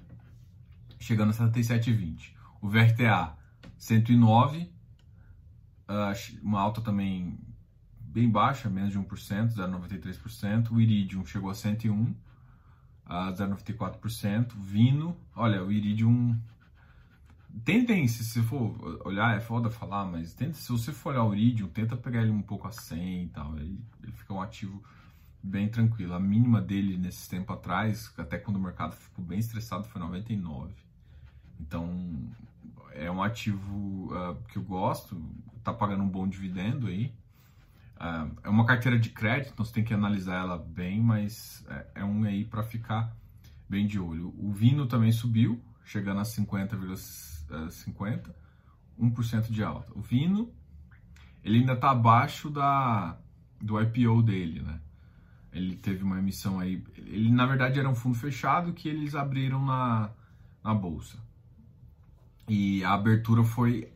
chegando 1.00 1.30
a 1.30 1.32
77,20. 1.32 2.32
O 2.60 2.68
VRTA 2.68 3.36
109, 3.76 4.70
uma 6.42 6.60
alta 6.60 6.80
também 6.80 7.38
bem 8.00 8.30
baixa, 8.30 8.68
menos 8.68 8.92
de 8.92 8.98
1%, 8.98 9.54
0,93%. 9.54 10.70
O 10.70 10.80
Iridium 10.80 11.24
chegou 11.24 11.50
a 11.50 11.54
101, 11.54 12.14
0,94%. 13.08 14.52
Vino, 14.56 15.16
olha, 15.34 15.64
o 15.64 15.72
Iridium 15.72 16.38
tentem, 17.64 18.06
se 18.06 18.24
você 18.24 18.42
for 18.42 19.00
olhar, 19.06 19.36
é 19.36 19.40
foda 19.40 19.70
falar, 19.70 20.04
mas 20.04 20.34
tenta, 20.34 20.54
se 20.54 20.70
você 20.70 20.92
for 20.92 21.10
olhar 21.10 21.24
o 21.24 21.34
Iridium, 21.34 21.68
tenta 21.68 21.96
pegar 21.96 22.22
ele 22.22 22.30
um 22.30 22.42
pouco 22.42 22.66
a 22.66 22.72
100 22.72 23.24
e 23.24 23.28
tal, 23.28 23.56
ele, 23.56 23.78
ele 24.02 24.12
fica 24.12 24.32
um 24.32 24.40
ativo 24.40 24.82
bem 25.42 25.68
tranquilo. 25.68 26.14
A 26.14 26.20
mínima 26.20 26.60
dele 26.60 26.96
nesse 26.96 27.28
tempo 27.28 27.52
atrás, 27.52 28.12
até 28.18 28.38
quando 28.38 28.56
o 28.56 28.60
mercado 28.60 28.94
ficou 28.94 29.24
bem 29.24 29.38
estressado, 29.38 29.88
foi 29.88 30.00
99. 30.00 30.72
Então, 31.60 32.30
é 32.92 33.10
um 33.10 33.22
ativo 33.22 34.12
uh, 34.12 34.36
que 34.48 34.58
eu 34.58 34.62
gosto, 34.62 35.20
está 35.56 35.72
pagando 35.72 36.02
um 36.02 36.08
bom 36.08 36.26
dividendo 36.26 36.86
aí. 36.86 37.12
Uh, 37.96 38.30
é 38.44 38.48
uma 38.48 38.64
carteira 38.64 38.98
de 38.98 39.10
crédito, 39.10 39.52
então 39.52 39.64
você 39.64 39.72
tem 39.72 39.84
que 39.84 39.92
analisar 39.92 40.36
ela 40.36 40.58
bem, 40.58 41.00
mas 41.00 41.64
é, 41.68 41.86
é 41.96 42.04
um 42.04 42.24
aí 42.24 42.44
para 42.44 42.62
ficar 42.62 43.16
bem 43.68 43.86
de 43.86 43.98
olho. 43.98 44.34
O 44.38 44.52
Vino 44.52 44.86
também 44.86 45.10
subiu, 45.12 45.60
chegando 45.88 46.20
a 46.20 46.22
50,50, 46.22 48.30
1% 49.00 49.50
de 49.50 49.64
alta. 49.64 49.90
O 49.94 50.02
Vino, 50.02 50.52
ele 51.42 51.60
ainda 51.60 51.72
está 51.72 51.92
abaixo 51.92 52.50
da, 52.50 53.16
do 53.58 53.80
IPO 53.80 54.22
dele, 54.22 54.60
né? 54.60 54.82
Ele 55.50 55.76
teve 55.76 56.04
uma 56.04 56.18
emissão 56.18 56.60
aí, 56.60 56.84
ele 56.94 57.32
na 57.32 57.46
verdade 57.46 57.80
era 57.80 57.88
um 57.88 57.94
fundo 57.94 58.18
fechado 58.18 58.74
que 58.74 58.86
eles 58.86 59.14
abriram 59.14 59.64
na, 59.64 60.10
na 60.62 60.74
bolsa. 60.74 61.16
E 62.46 62.84
a 62.84 62.92
abertura 62.92 63.42
foi 63.42 63.90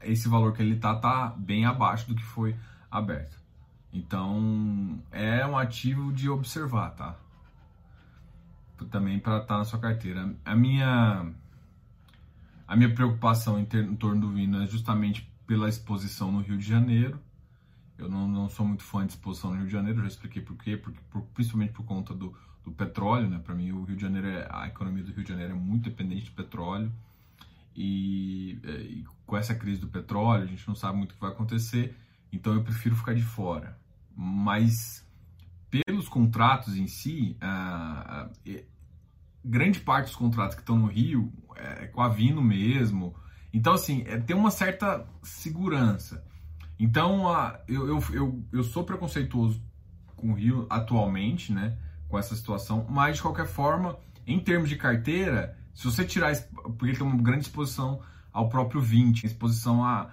esse 0.00 0.28
valor 0.28 0.54
que 0.54 0.62
ele 0.62 0.76
tá 0.76 0.94
tá 0.94 1.34
bem 1.36 1.66
abaixo 1.66 2.08
do 2.08 2.14
que 2.14 2.24
foi 2.24 2.56
aberto. 2.90 3.38
Então 3.92 4.98
é 5.10 5.46
um 5.46 5.58
ativo 5.58 6.10
de 6.10 6.30
observar, 6.30 6.92
tá? 6.92 7.18
Também 8.84 9.18
para 9.18 9.38
estar 9.38 9.46
tá 9.54 9.58
na 9.58 9.64
sua 9.64 9.78
carteira. 9.78 10.34
A 10.44 10.54
minha 10.54 11.32
a 12.66 12.76
minha 12.76 12.94
preocupação 12.94 13.58
em, 13.58 13.66
ter, 13.66 13.84
em 13.84 13.94
torno 13.94 14.22
do 14.22 14.30
Vino 14.30 14.62
é 14.62 14.66
justamente 14.66 15.30
pela 15.46 15.68
exposição 15.68 16.32
no 16.32 16.40
Rio 16.40 16.56
de 16.56 16.66
Janeiro. 16.66 17.20
Eu 17.98 18.08
não, 18.08 18.26
não 18.26 18.48
sou 18.48 18.66
muito 18.66 18.82
fã 18.82 19.04
de 19.04 19.12
exposição 19.12 19.50
no 19.50 19.56
Rio 19.56 19.66
de 19.66 19.72
Janeiro, 19.72 20.00
já 20.00 20.08
expliquei 20.08 20.40
por 20.40 20.56
quê, 20.56 20.76
porque, 20.76 20.98
por, 21.10 21.22
principalmente 21.34 21.72
por 21.72 21.84
conta 21.84 22.14
do, 22.14 22.34
do 22.64 22.72
petróleo, 22.72 23.28
né? 23.28 23.38
Para 23.38 23.54
mim, 23.54 23.72
o 23.72 23.84
Rio 23.84 23.94
de 23.94 24.00
Janeiro, 24.00 24.26
é, 24.26 24.48
a 24.50 24.68
economia 24.68 25.04
do 25.04 25.12
Rio 25.12 25.22
de 25.22 25.28
Janeiro 25.28 25.52
é 25.52 25.54
muito 25.54 25.84
dependente 25.84 26.24
de 26.24 26.30
petróleo. 26.30 26.90
E, 27.76 28.58
é, 28.64 28.70
e, 28.80 29.04
com 29.26 29.36
essa 29.36 29.54
crise 29.54 29.80
do 29.80 29.88
petróleo, 29.88 30.44
a 30.44 30.46
gente 30.46 30.66
não 30.66 30.74
sabe 30.74 30.96
muito 30.96 31.12
o 31.12 31.14
que 31.14 31.20
vai 31.20 31.30
acontecer, 31.30 31.94
então 32.32 32.54
eu 32.54 32.62
prefiro 32.62 32.96
ficar 32.96 33.14
de 33.14 33.22
fora. 33.22 33.78
Mas 34.16 35.01
pelos 35.72 36.06
contratos 36.06 36.76
em 36.76 36.86
si, 36.86 37.34
a, 37.40 38.28
a, 38.46 38.60
grande 39.42 39.80
parte 39.80 40.06
dos 40.06 40.16
contratos 40.16 40.54
que 40.54 40.60
estão 40.60 40.76
no 40.76 40.86
Rio 40.86 41.32
é, 41.56 41.84
é 41.84 41.86
com 41.86 42.02
a 42.02 42.10
Vino 42.10 42.42
mesmo. 42.42 43.16
Então, 43.52 43.72
assim, 43.72 44.04
é, 44.06 44.18
tem 44.18 44.36
uma 44.36 44.50
certa 44.50 45.06
segurança. 45.22 46.22
Então, 46.78 47.26
a, 47.26 47.58
eu, 47.66 47.88
eu, 47.88 48.04
eu, 48.12 48.44
eu 48.52 48.62
sou 48.62 48.84
preconceituoso 48.84 49.62
com 50.14 50.32
o 50.32 50.34
Rio 50.34 50.66
atualmente, 50.68 51.52
né? 51.52 51.78
Com 52.06 52.18
essa 52.18 52.36
situação, 52.36 52.86
mas 52.90 53.16
de 53.16 53.22
qualquer 53.22 53.46
forma, 53.46 53.96
em 54.26 54.38
termos 54.38 54.68
de 54.68 54.76
carteira, 54.76 55.56
Se 55.72 55.86
você 55.86 56.04
tirar, 56.04 56.36
porque 56.78 56.92
tem 56.92 57.06
uma 57.06 57.16
grande 57.16 57.46
exposição 57.46 58.02
ao 58.30 58.50
próprio 58.50 58.82
20, 58.82 59.24
exposição 59.24 59.82
a 59.82 60.10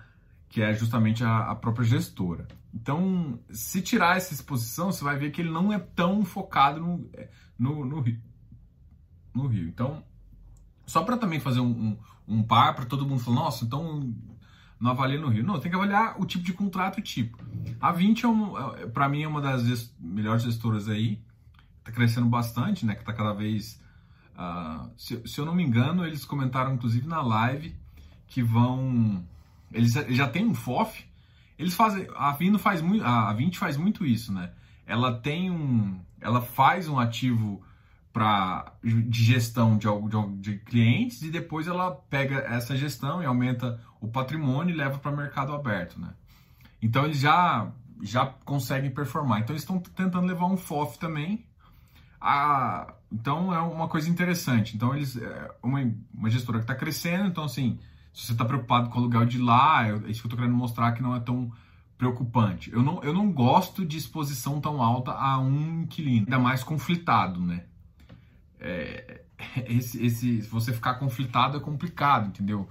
que 0.50 0.62
é 0.62 0.74
justamente 0.74 1.24
a, 1.24 1.52
a 1.52 1.56
própria 1.56 1.86
gestora. 1.86 2.48
Então, 2.74 3.40
se 3.50 3.82
tirar 3.82 4.18
essa 4.18 4.34
exposição, 4.34 4.92
você 4.92 5.04
vai 5.04 5.18
ver 5.18 5.32
que 5.32 5.42
ele 5.42 5.52
não 5.52 5.72
é 5.72 5.80
tão 5.80 6.26
focado 6.26 6.80
no, 6.80 7.10
no, 7.58 7.86
no, 7.86 8.02
Rio, 8.02 8.20
no 9.34 9.48
Rio. 9.48 9.68
Então, 9.68 10.04
só 10.86 11.04
para 11.04 11.18
também 11.18 11.40
fazer 11.40 11.60
um, 11.60 11.70
um, 11.70 11.98
um 12.28 12.44
par 12.44 12.76
para 12.76 12.86
todo 12.86 13.08
mundo 13.08 13.22
falar, 13.22 13.38
nossa, 13.38 13.64
então 13.64 14.14
não 14.80 14.92
avalia 14.92 15.20
no 15.20 15.28
Rio. 15.28 15.44
Não, 15.44 15.60
tem 15.60 15.70
que 15.70 15.76
avaliar 15.76 16.20
o 16.20 16.26
tipo 16.26 16.44
de 16.44 16.54
contrato 16.54 17.00
e 17.00 17.04
tipo. 17.04 17.38
A 17.82 17.92
20 17.92 18.24
é, 18.24 18.28
um, 18.28 18.76
é, 18.76 18.88
para 18.88 19.10
mim 19.10 19.24
é 19.24 19.28
uma 19.28 19.42
das 19.42 19.94
melhores 20.00 20.44
gestoras 20.44 20.88
aí, 20.88 21.22
tá 21.84 21.92
crescendo 21.92 22.28
bastante, 22.28 22.86
né? 22.86 22.96
Que 22.96 23.04
tá 23.04 23.12
cada 23.12 23.34
vez. 23.34 23.82
Uh, 24.36 24.90
se, 24.96 25.22
se, 25.28 25.40
eu 25.40 25.46
não 25.46 25.54
me 25.54 25.64
engano, 25.64 26.06
eles 26.06 26.24
comentaram 26.24 26.74
inclusive 26.74 27.06
na 27.08 27.22
live 27.22 27.76
que 28.28 28.42
vão. 28.42 29.24
Eles, 29.72 29.94
já 29.94 30.28
tem 30.28 30.46
um 30.46 30.54
FOF. 30.54 31.06
Eles 31.58 31.74
fazem. 31.74 32.08
A 32.16 32.32
Vino 32.32 32.58
faz 32.58 32.82
muito. 32.82 33.04
A 33.04 33.34
20 33.34 33.58
faz 33.58 33.78
muito 33.78 34.06
isso, 34.06 34.32
né? 34.32 34.52
Ela 34.86 35.20
tem 35.20 35.52
um. 35.52 36.00
Ela 36.20 36.42
faz 36.42 36.88
um 36.88 37.00
ativo 37.00 37.62
para 38.12 38.74
de 38.84 39.24
gestão 39.24 39.78
de, 39.78 39.88
de, 39.88 40.38
de 40.38 40.58
clientes 40.60 41.22
e 41.22 41.30
depois 41.30 41.68
ela 41.68 41.92
pega 42.10 42.40
essa 42.40 42.76
gestão 42.76 43.22
e 43.22 43.26
aumenta 43.26 43.80
o 44.02 44.08
patrimônio 44.08 44.74
e 44.74 44.78
leva 44.78 44.98
para 44.98 45.12
mercado 45.12 45.54
aberto, 45.54 46.00
né? 46.00 46.10
Então 46.82 47.06
eles 47.06 47.20
já 47.20 47.72
já 48.02 48.26
conseguem 48.26 48.90
performar. 48.90 49.42
Então 49.42 49.54
eles 49.54 49.64
estão 49.64 49.80
tentando 49.80 50.26
levar 50.26 50.46
um 50.46 50.58
FOF 50.58 50.98
também 50.98 51.46
a, 52.22 52.94
então 53.12 53.54
é 53.54 53.60
uma 53.60 53.88
coisa 53.88 54.10
interessante. 54.10 54.76
Então 54.76 54.96
eles 54.96 55.16
é 55.16 55.52
uma, 55.64 55.80
uma 56.14 56.30
gestora 56.30 56.60
que 56.60 56.64
está 56.64 56.76
crescendo. 56.76 57.28
Então 57.28 57.44
assim, 57.44 57.80
se 58.20 58.26
você 58.26 58.32
está 58.34 58.44
preocupado 58.44 58.90
com 58.90 58.98
o 58.98 59.00
aluguel 59.00 59.26
de 59.26 59.38
lá, 59.38 59.88
é 59.88 59.92
isso 59.92 60.02
que 60.02 60.10
eu 60.10 60.12
estou 60.12 60.38
querendo 60.38 60.56
mostrar 60.56 60.92
que 60.92 61.02
não 61.02 61.16
é 61.16 61.22
tão 61.22 61.50
preocupante. 61.98 62.70
Eu 62.72 62.84
não, 62.84 63.02
eu 63.02 63.14
não 63.14 63.32
gosto 63.32 63.86
de 63.86 63.98
exposição 63.98 64.60
tão 64.60 64.82
alta 64.84 65.12
a 65.12 65.40
um 65.40 65.84
inquilino, 65.84 66.26
ainda 66.26 66.38
mais 66.38 66.62
conflitado, 66.62 67.40
né? 67.40 67.64
É, 68.60 69.22
esse, 69.68 70.06
esse, 70.06 70.42
se 70.42 70.50
você 70.50 70.74
ficar 70.74 70.96
conflitado 70.96 71.56
é 71.56 71.62
complicado, 71.62 72.28
entendeu? 72.28 72.68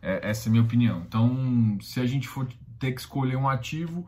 É, 0.00 0.30
essa 0.30 0.48
é 0.48 0.50
a 0.50 0.52
minha 0.52 0.62
opinião. 0.62 1.02
Então, 1.06 1.78
se 1.80 1.98
a 1.98 2.06
gente 2.06 2.28
for 2.28 2.46
ter 2.78 2.92
que 2.92 3.00
escolher 3.00 3.36
um 3.36 3.48
ativo, 3.48 4.06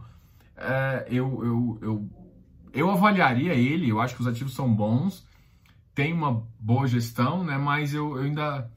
é, 0.57 1.09
eu, 1.11 1.45
eu, 1.45 1.79
eu 1.83 2.25
eu 2.73 2.91
avaliaria 2.91 3.55
ele, 3.55 3.89
eu 3.89 4.01
acho 4.01 4.15
que 4.15 4.21
os 4.21 4.27
ativos 4.27 4.55
são 4.55 4.73
bons, 4.73 5.27
tem 5.93 6.13
uma 6.13 6.45
boa 6.59 6.87
gestão, 6.87 7.43
né? 7.43 7.57
Mas 7.57 7.95
eu, 7.95 8.17
eu 8.17 8.25
ainda 8.25 8.71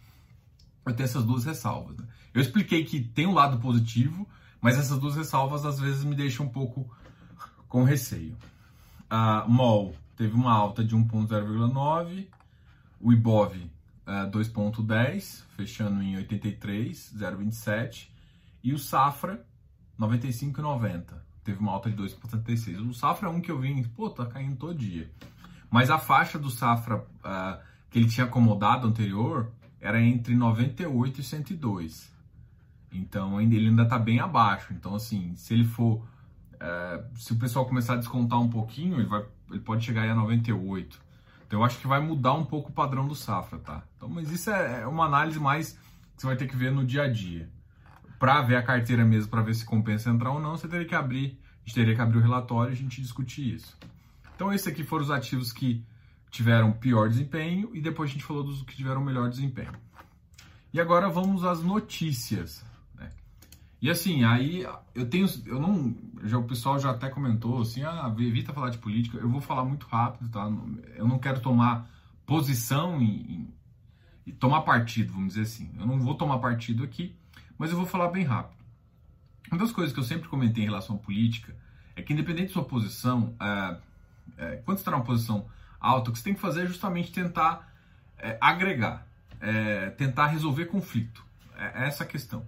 eu 0.92 0.96
tenho 0.96 1.06
essas 1.06 1.24
duas 1.24 1.46
ressalvas. 1.46 1.98
Né? 1.98 2.06
Eu 2.34 2.42
expliquei 2.42 2.84
que 2.84 3.02
tem 3.02 3.28
um 3.28 3.34
lado 3.34 3.60
positivo, 3.60 4.28
mas 4.62 4.78
essas 4.78 5.00
duas 5.00 5.16
ressalvas 5.16 5.66
às 5.66 5.80
vezes 5.80 6.04
me 6.04 6.16
deixam 6.16 6.46
um 6.46 6.50
pouco 6.50 6.90
com 7.68 7.84
receio. 7.84 8.36
A 9.10 9.46
MOL 9.48 9.96
teve 10.16 10.34
uma 10.36 10.52
alta 10.52 10.84
de 10.84 10.96
1,0,9, 10.96 12.28
o 13.00 13.14
IBOV 13.14 13.56
uh, 14.08 14.30
2,10, 14.32 15.44
fechando 15.56 16.02
em 16.02 16.18
83,027, 16.18 18.12
e 18.64 18.74
o 18.74 18.80
Safra 18.80 19.46
95,90 20.00 21.04
teve 21.44 21.60
uma 21.60 21.72
alta 21.72 21.90
de 21.90 21.96
2,76. 21.96 22.90
O 22.90 22.94
Safra 22.94 23.30
é 23.30 23.32
um 23.32 23.40
que 23.40 23.52
eu 23.52 23.60
vi, 23.60 23.82
pô, 23.96 24.10
tá 24.10 24.26
caindo 24.26 24.58
todo 24.58 24.76
dia. 24.76 25.10
Mas 25.70 25.90
a 25.90 25.98
faixa 25.98 26.38
do 26.38 26.50
Safra 26.50 26.98
uh, 26.98 27.62
que 27.90 28.00
ele 28.00 28.10
tinha 28.10 28.26
acomodado 28.26 28.88
anterior 28.88 29.52
era 29.80 30.02
entre 30.02 30.36
98 30.36 31.22
e 31.22 31.24
102. 31.24 32.12
Então 32.92 33.42
ele 33.42 33.68
ainda 33.68 33.86
tá 33.86 34.00
bem 34.00 34.20
abaixo. 34.20 34.74
Então, 34.74 34.96
assim, 34.96 35.36
se 35.36 35.54
ele 35.54 35.66
for. 35.66 36.06
Uh, 36.56 37.18
se 37.20 37.34
o 37.34 37.36
pessoal 37.36 37.68
começar 37.68 37.94
a 37.94 37.98
descontar 37.98 38.40
um 38.40 38.50
pouquinho, 38.50 38.96
ele, 39.00 39.08
vai, 39.08 39.24
ele 39.50 39.60
pode 39.60 39.86
chegar 39.86 40.04
aí 40.04 40.10
a 40.10 40.16
98. 40.16 41.00
Então 41.46 41.60
eu 41.60 41.64
acho 41.64 41.80
que 41.80 41.88
vai 41.88 42.00
mudar 42.00 42.34
um 42.34 42.44
pouco 42.44 42.70
o 42.70 42.74
padrão 42.74 43.08
do 43.08 43.14
Safra, 43.14 43.60
tá? 43.60 43.84
Então, 43.96 44.10
mas 44.10 44.32
isso 44.32 44.50
é, 44.50 44.82
é 44.82 44.88
uma 44.88 45.06
análise 45.06 45.40
mais 45.40 45.74
que 46.16 46.22
você 46.22 46.28
vai 46.28 46.36
ter 46.36 46.48
que 46.48 46.56
ver 46.56 46.72
no 46.72 46.84
dia 46.84 47.04
a 47.04 47.08
dia 47.08 47.48
para 48.20 48.42
ver 48.42 48.56
a 48.56 48.64
carteira 48.64 49.06
mesmo, 49.06 49.30
para 49.30 49.42
ver 49.42 49.54
se 49.54 49.64
compensa 49.64 50.10
entrar 50.10 50.32
ou 50.32 50.40
não, 50.40 50.58
você 50.58 50.68
teria 50.68 50.88
que 50.88 50.96
abrir, 50.96 51.40
a 51.64 51.68
gente 51.68 51.76
teria 51.76 51.96
que 51.96 52.02
abrir 52.02 52.18
o 52.18 52.22
relatório 52.22 52.72
e 52.72 52.74
a 52.74 52.76
gente 52.76 53.02
discutir 53.02 53.54
isso. 53.56 53.78
Então, 54.36 54.52
esses 54.52 54.68
aqui 54.68 54.84
foram 54.84 55.04
os 55.04 55.12
ativos 55.12 55.52
que 55.52 55.84
tiveram 56.30 56.72
pior 56.72 57.10
desempenho 57.10 57.72
e 57.74 57.82
depois 57.82 58.10
a 58.10 58.14
gente 58.14 58.26
falou 58.26 58.44
dos 58.44 58.62
que 58.64 58.76
tiveram 58.76 59.04
melhor 59.04 59.30
desempenho. 59.30 59.72
E 60.74 60.80
agora 60.80 61.10
vamos 61.10 61.44
às 61.44 61.62
notícias. 61.64 62.64
Né? 62.96 63.12
E 63.82 63.90
assim, 63.90 64.24
aí 64.24 64.68
eu 64.94 65.10
tenho, 65.10 65.28
eu 65.46 65.60
não, 65.60 65.96
já 66.24 66.38
o 66.38 66.44
pessoal 66.44 66.80
já 66.80 66.92
até 66.92 67.10
comentou 67.10 67.62
assim, 67.62 67.84
ah, 67.84 68.14
evita 68.20 68.54
falar 68.54 68.70
de 68.70 68.78
política. 68.78 69.18
Eu 69.18 69.30
vou 69.30 69.42
falar 69.42 69.64
muito 69.64 69.88
rápido, 69.88 70.30
tá? 70.30 70.52
Eu 70.96 71.08
não 71.08 71.18
quero 71.18 71.40
tomar 71.40 71.90
posição 72.26 73.02
e 73.02 73.48
tomar 74.40 74.62
partido, 74.62 75.14
vamos 75.14 75.30
dizer 75.30 75.44
assim. 75.44 75.72
Eu 75.80 75.86
não 75.86 76.00
vou 76.00 76.16
tomar 76.16 76.40
partido 76.40 76.84
aqui 76.84 77.16
mas 77.58 77.72
eu 77.72 77.78
vou 77.78 77.86
falar 77.86 78.10
bem 78.10 78.24
rápido. 78.24 78.58
Uma 79.52 79.60
das 79.60 79.72
coisas 79.72 79.94
que 79.94 80.00
eu 80.00 80.04
sempre 80.04 80.30
comentei 80.30 80.64
em 80.64 80.68
relação 80.68 80.96
à 80.96 81.00
política 81.00 81.56
é 81.96 82.02
que, 82.02 82.14
independente 82.14 82.50
da 82.50 82.54
sua 82.54 82.66
posição, 82.66 83.34
é, 83.40 83.78
é, 84.38 84.56
quando 84.58 84.78
você 84.78 84.82
está 84.82 84.92
numa 84.92 85.04
posição 85.04 85.48
alta, 85.80 86.10
o 86.10 86.14
que 86.14 86.20
você 86.20 86.26
tem 86.26 86.34
que 86.34 86.40
fazer 86.40 86.64
é 86.64 86.66
justamente 86.66 87.12
tentar 87.12 87.74
é, 88.18 88.38
agregar, 88.42 89.08
é, 89.40 89.90
tentar 89.92 90.28
resolver 90.28 90.66
conflito. 90.66 91.26
É, 91.56 91.84
é 91.84 91.88
essa 91.88 92.04
a 92.04 92.08
questão. 92.08 92.46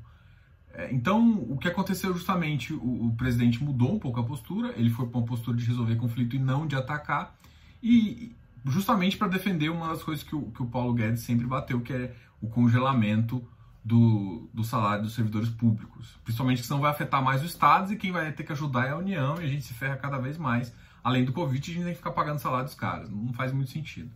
É, 0.74 0.94
então, 0.94 1.46
o 1.50 1.58
que 1.58 1.68
aconteceu 1.68 2.14
justamente, 2.14 2.74
o, 2.74 3.08
o, 3.08 3.16
presidente 3.16 3.64
mudou 3.64 3.96
um 3.96 4.00
pouco 4.00 4.20
a 4.20 4.24
postura, 4.24 4.74
ele 4.78 4.90
foi 4.90 5.08
para 5.08 5.18
uma 5.18 5.26
postura 5.26 5.58
de 5.58 5.66
resolver 5.66 5.96
conflito 5.96 6.36
e 6.36 6.40
não 6.40 6.68
de 6.68 6.76
atacar, 6.76 7.36
e 7.82 8.36
justamente 8.66 9.18
para 9.18 9.28
defender 9.28 9.70
uma 9.70 9.88
das 9.88 10.04
coisas 10.04 10.24
que 10.24 10.36
o, 10.36 10.52
que 10.52 10.62
o 10.62 10.66
Paulo 10.66 10.94
Guedes 10.94 11.22
sempre 11.22 11.46
bateu, 11.46 11.82
que 11.82 11.94
é 11.94 12.16
o 12.42 12.48
congelamento 12.48 13.46
do, 13.84 14.50
do 14.54 14.64
salário 14.64 15.04
dos 15.04 15.16
servidores 15.16 15.50
públicos. 15.50 16.18
Principalmente 16.24 16.62
que 16.62 16.68
senão 16.68 16.80
vai 16.80 16.92
afetar 16.92 17.24
mais 17.24 17.42
os 17.42 17.50
estados 17.52 17.92
e 17.92 17.96
quem 17.96 18.12
vai 18.12 18.32
ter 18.32 18.44
que 18.44 18.52
ajudar 18.52 18.88
é 18.88 18.92
a 18.92 18.98
União 18.98 19.42
e 19.42 19.46
a 19.46 19.48
gente 19.48 19.64
se 19.64 19.74
ferra 19.74 19.98
cada 19.98 20.18
vez 20.18 20.38
mais. 20.38 20.74
Além 21.04 21.26
do 21.26 21.34
Covid, 21.34 21.72
a 21.72 21.74
gente 21.74 21.84
tem 21.84 21.94
que 21.94 21.98
ficar 21.98 22.12
pagando 22.12 22.40
salário 22.40 22.66
dos 22.66 22.76
caras. 22.76 23.10
Não 23.10 23.34
faz 23.34 23.52
muito 23.52 23.72
sentido. 23.72 24.12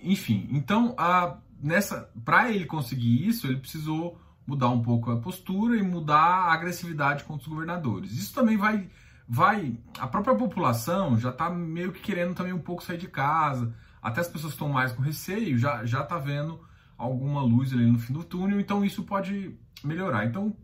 Enfim, 0.00 0.48
então, 0.50 0.94
a, 0.98 1.36
nessa, 1.62 2.10
para 2.24 2.50
ele 2.50 2.66
conseguir 2.66 3.26
isso, 3.26 3.46
ele 3.46 3.58
precisou 3.58 4.20
mudar 4.46 4.68
um 4.68 4.82
pouco 4.82 5.10
a 5.10 5.16
postura 5.16 5.76
e 5.76 5.82
mudar 5.82 6.16
a 6.16 6.52
agressividade 6.52 7.24
contra 7.24 7.42
os 7.42 7.48
governadores. 7.48 8.12
Isso 8.12 8.34
também 8.34 8.56
vai, 8.56 8.88
vai, 9.28 9.78
a 9.98 10.06
própria 10.06 10.34
população 10.34 11.16
já 11.18 11.30
está 11.30 11.48
meio 11.48 11.92
que 11.92 12.00
querendo 12.00 12.34
também 12.34 12.52
um 12.52 12.58
pouco 12.58 12.82
sair 12.82 12.98
de 12.98 13.08
casa. 13.08 13.72
Até 14.02 14.20
as 14.20 14.28
pessoas 14.28 14.54
estão 14.54 14.68
mais 14.68 14.92
com 14.92 15.00
receio, 15.00 15.56
já 15.56 15.84
já 15.84 16.02
tá 16.02 16.18
vendo 16.18 16.60
alguma 16.98 17.40
luz 17.42 17.72
ali 17.72 17.86
no 17.86 17.98
fim 17.98 18.12
do 18.12 18.24
túnel, 18.24 18.60
então 18.60 18.84
isso 18.84 19.04
pode 19.04 19.56
melhorar. 19.84 20.26
Então, 20.26 20.56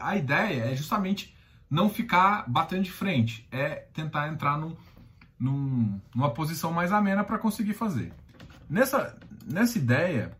a 0.00 0.16
ideia 0.16 0.64
é 0.64 0.76
justamente 0.76 1.36
não 1.72 1.88
ficar 1.88 2.44
batendo 2.46 2.82
de 2.82 2.92
frente, 2.92 3.48
é 3.50 3.86
tentar 3.94 4.28
entrar 4.28 4.58
num, 4.58 4.76
num, 5.40 5.98
numa 6.14 6.30
posição 6.30 6.70
mais 6.70 6.92
amena 6.92 7.24
para 7.24 7.38
conseguir 7.38 7.72
fazer. 7.72 8.12
Nessa, 8.68 9.18
nessa 9.46 9.78
ideia, 9.78 10.36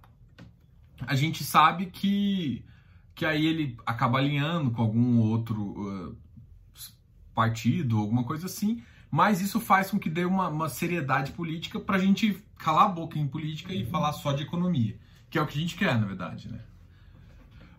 a 1.06 1.14
gente 1.14 1.42
sabe 1.42 1.86
que, 1.86 2.62
que 3.14 3.24
aí 3.24 3.46
ele 3.46 3.78
acaba 3.86 4.18
alinhando 4.18 4.72
com 4.72 4.82
algum 4.82 5.20
outro 5.20 5.62
uh, 5.62 6.16
partido, 7.34 7.96
alguma 7.96 8.24
coisa 8.24 8.44
assim, 8.44 8.82
mas 9.10 9.40
isso 9.40 9.58
faz 9.58 9.90
com 9.90 9.98
que 9.98 10.10
dê 10.10 10.26
uma, 10.26 10.48
uma 10.48 10.68
seriedade 10.68 11.32
política 11.32 11.80
para 11.80 11.96
a 11.96 11.98
gente 11.98 12.44
calar 12.58 12.84
a 12.84 12.88
boca 12.88 13.18
em 13.18 13.26
política 13.26 13.72
e 13.72 13.86
falar 13.86 14.12
só 14.12 14.34
de 14.34 14.42
economia, 14.42 14.98
que 15.30 15.38
é 15.38 15.40
o 15.40 15.46
que 15.46 15.56
a 15.56 15.60
gente 15.62 15.76
quer, 15.76 15.98
na 15.98 16.06
verdade, 16.06 16.52
né? 16.52 16.60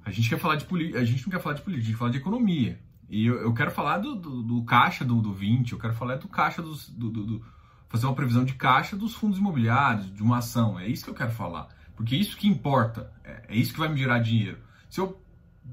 A 0.03 0.09
gente 0.09 0.27
quer 0.27 0.39
falar 0.39 0.55
de 0.55 0.65
a 0.97 1.05
gente 1.05 1.21
não 1.21 1.29
quer 1.31 1.39
falar 1.39 1.53
de 1.53 1.61
política, 1.61 1.83
a 1.83 1.85
gente 1.85 1.93
quer 1.93 1.99
falar 1.99 2.11
de 2.11 2.17
economia. 2.17 2.79
E 3.13 3.27
eu, 3.27 3.35
eu 3.43 3.53
quero 3.53 3.69
falar 3.69 3.99
do, 3.99 4.15
do, 4.15 4.41
do, 4.41 4.63
caixa 4.63 5.05
do, 5.05 5.21
do 5.21 5.31
20, 5.31 5.73
eu 5.73 5.77
quero 5.77 5.93
falar 5.93 6.15
do 6.15 6.27
caixa 6.27 6.63
dos, 6.63 6.89
do, 6.89 7.11
do, 7.11 7.45
fazer 7.87 8.07
uma 8.07 8.15
previsão 8.15 8.43
de 8.43 8.55
caixa 8.55 8.97
dos 8.97 9.13
fundos 9.13 9.37
imobiliários, 9.37 10.11
de 10.11 10.23
uma 10.23 10.39
ação. 10.39 10.79
É 10.79 10.87
isso 10.87 11.03
que 11.03 11.11
eu 11.11 11.13
quero 11.13 11.31
falar. 11.31 11.67
Porque 11.95 12.15
é 12.15 12.17
isso 12.17 12.35
que 12.35 12.47
importa, 12.47 13.13
é, 13.23 13.43
é 13.49 13.55
isso 13.55 13.71
que 13.71 13.77
vai 13.77 13.87
me 13.87 13.99
gerar 13.99 14.17
dinheiro. 14.17 14.57
Se 14.89 14.99
eu, 14.99 15.21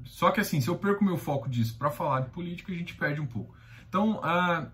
só 0.05 0.29
que 0.29 0.39
assim, 0.39 0.61
se 0.61 0.67
eu 0.67 0.75
perco 0.75 1.03
meu 1.03 1.17
foco 1.17 1.49
disso 1.49 1.75
para 1.79 1.89
falar 1.89 2.19
de 2.19 2.29
política, 2.29 2.71
a 2.71 2.75
gente 2.75 2.93
perde 2.93 3.19
um 3.19 3.25
pouco. 3.25 3.55
Então, 3.89 4.19
uh, 4.19 4.67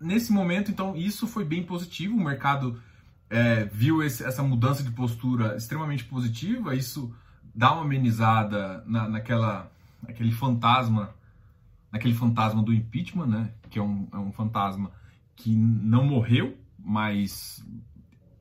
nesse 0.00 0.32
momento, 0.32 0.70
então, 0.70 0.96
isso 0.96 1.26
foi 1.26 1.44
bem 1.44 1.62
positivo. 1.62 2.16
O 2.16 2.24
mercado 2.24 2.80
é, 3.28 3.66
viu 3.66 4.02
esse, 4.02 4.24
essa 4.24 4.42
mudança 4.42 4.82
de 4.82 4.92
postura 4.92 5.58
extremamente 5.58 6.04
positiva. 6.04 6.74
Isso 6.74 7.14
dá 7.54 7.70
uma 7.70 7.82
amenizada 7.82 8.82
na, 8.86 9.06
naquela, 9.06 9.70
naquele 10.02 10.32
fantasma, 10.32 11.17
naquele 11.90 12.14
fantasma 12.14 12.62
do 12.62 12.72
impeachment, 12.72 13.26
né? 13.26 13.50
Que 13.70 13.78
é 13.78 13.82
um, 13.82 14.08
é 14.12 14.18
um 14.18 14.32
fantasma 14.32 14.90
que 15.34 15.54
não 15.54 16.04
morreu, 16.04 16.58
mas 16.78 17.64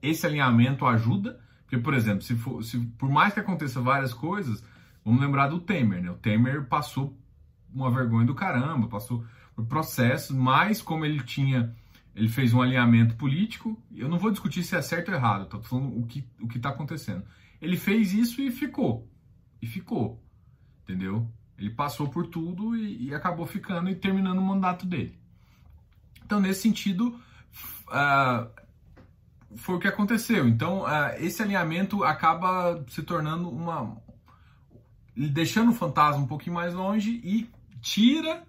esse 0.02 0.26
alinhamento 0.26 0.86
ajuda 0.86 1.40
Porque, 1.68 1.78
por 1.78 1.94
exemplo, 1.94 2.22
se, 2.22 2.36
for, 2.36 2.64
se 2.64 2.80
por 2.98 3.10
mais 3.10 3.34
que 3.34 3.42
aconteça 3.42 3.82
várias 3.82 4.14
coisas, 4.14 4.64
vamos 5.04 5.20
lembrar 5.20 5.48
do 5.48 5.60
Temer, 5.60 6.02
né? 6.02 6.10
O 6.10 6.16
Temer 6.16 6.66
passou 6.66 7.18
uma 7.74 7.92
vergonha 7.92 8.26
do 8.26 8.34
caramba, 8.34 8.88
passou 8.88 9.26
por 9.54 9.66
processos, 9.66 10.36
mas 10.36 10.82
como 10.82 11.06
ele 11.06 11.22
tinha, 11.24 11.76
ele 12.16 12.30
fez 12.30 12.54
um 12.54 12.62
alinhamento 12.62 13.16
político, 13.16 13.78
eu 13.94 14.08
não 14.08 14.18
vou 14.18 14.32
discutir 14.32 14.64
se 14.64 14.78
é 14.78 14.82
certo 14.82 15.10
ou 15.10 15.16
errado, 15.16 15.44
estou 15.44 15.62
falando 15.62 16.00
o 16.00 16.06
que 16.08 16.26
o 16.40 16.48
que 16.48 16.58
está 16.58 16.70
acontecendo. 16.70 17.26
Ele 17.62 17.76
fez 17.76 18.14
isso 18.14 18.42
e 18.42 18.50
ficou, 18.50 19.06
e 19.62 19.68
ficou, 19.68 20.24
entendeu? 20.84 21.30
Ele 21.58 21.70
passou 21.70 22.08
por 22.08 22.28
tudo 22.28 22.76
e, 22.76 23.08
e 23.08 23.16
acabou 23.16 23.46
ficando 23.46 23.90
e 23.90 23.96
terminando 23.96 24.38
o 24.38 24.46
mandato 24.46 24.86
dele. 24.86 25.18
Então, 26.24 26.40
nesse 26.40 26.62
sentido, 26.62 27.20
uh, 27.88 28.50
foi 29.56 29.76
o 29.76 29.80
que 29.80 29.88
aconteceu. 29.88 30.48
Então, 30.48 30.82
uh, 30.82 31.16
esse 31.18 31.42
alinhamento 31.42 32.04
acaba 32.04 32.84
se 32.90 33.02
tornando 33.02 33.50
uma. 33.50 33.98
deixando 35.16 35.72
o 35.72 35.76
fantasma 35.76 36.22
um 36.22 36.28
pouquinho 36.28 36.56
mais 36.56 36.74
longe 36.74 37.22
e 37.24 37.50
tira 37.82 38.44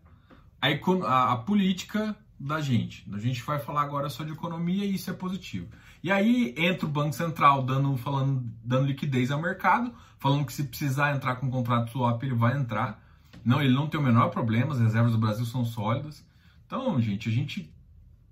a, 0.60 0.68
a, 0.68 1.32
a 1.32 1.36
política 1.36 2.16
da 2.38 2.60
gente. 2.60 3.04
A 3.12 3.18
gente 3.18 3.42
vai 3.42 3.58
falar 3.58 3.82
agora 3.82 4.08
só 4.08 4.22
de 4.22 4.32
economia 4.32 4.84
e 4.84 4.94
isso 4.94 5.10
é 5.10 5.12
positivo. 5.12 5.68
E 6.02 6.12
aí 6.12 6.54
entra 6.56 6.86
o 6.86 6.88
Banco 6.88 7.12
Central 7.12 7.62
dando, 7.62 7.96
falando, 7.96 8.48
dando 8.62 8.86
liquidez 8.86 9.30
ao 9.30 9.42
mercado, 9.42 9.92
falando 10.18 10.46
que 10.46 10.52
se 10.52 10.64
precisar 10.64 11.14
entrar 11.14 11.36
com 11.36 11.46
um 11.46 11.50
contrato 11.50 11.90
swap, 11.90 12.22
ele 12.22 12.34
vai 12.34 12.56
entrar. 12.56 13.02
Não, 13.44 13.60
ele 13.60 13.74
não 13.74 13.88
tem 13.88 13.98
o 13.98 14.02
menor 14.02 14.28
problema, 14.30 14.72
as 14.72 14.80
reservas 14.80 15.12
do 15.12 15.18
Brasil 15.18 15.44
são 15.44 15.64
sólidas. 15.64 16.24
Então, 16.66 17.00
gente, 17.00 17.28
a 17.28 17.32
gente 17.32 17.72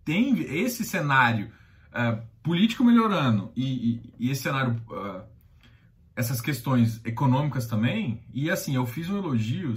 tem 0.05 0.41
esse 0.41 0.85
cenário 0.85 1.51
uh, 1.91 2.23
político 2.43 2.85
melhorando 2.85 3.51
e, 3.57 3.65
e, 3.65 4.15
e 4.21 4.31
esse 4.31 4.43
cenário, 4.43 4.81
uh, 4.89 5.23
essas 6.15 6.41
questões 6.41 7.01
econômicas 7.05 7.67
também. 7.67 8.23
E 8.33 8.51
assim, 8.51 8.77
eu 8.77 8.87
fiz 8.87 9.11
um 9.11 9.19
elogio, 9.19 9.75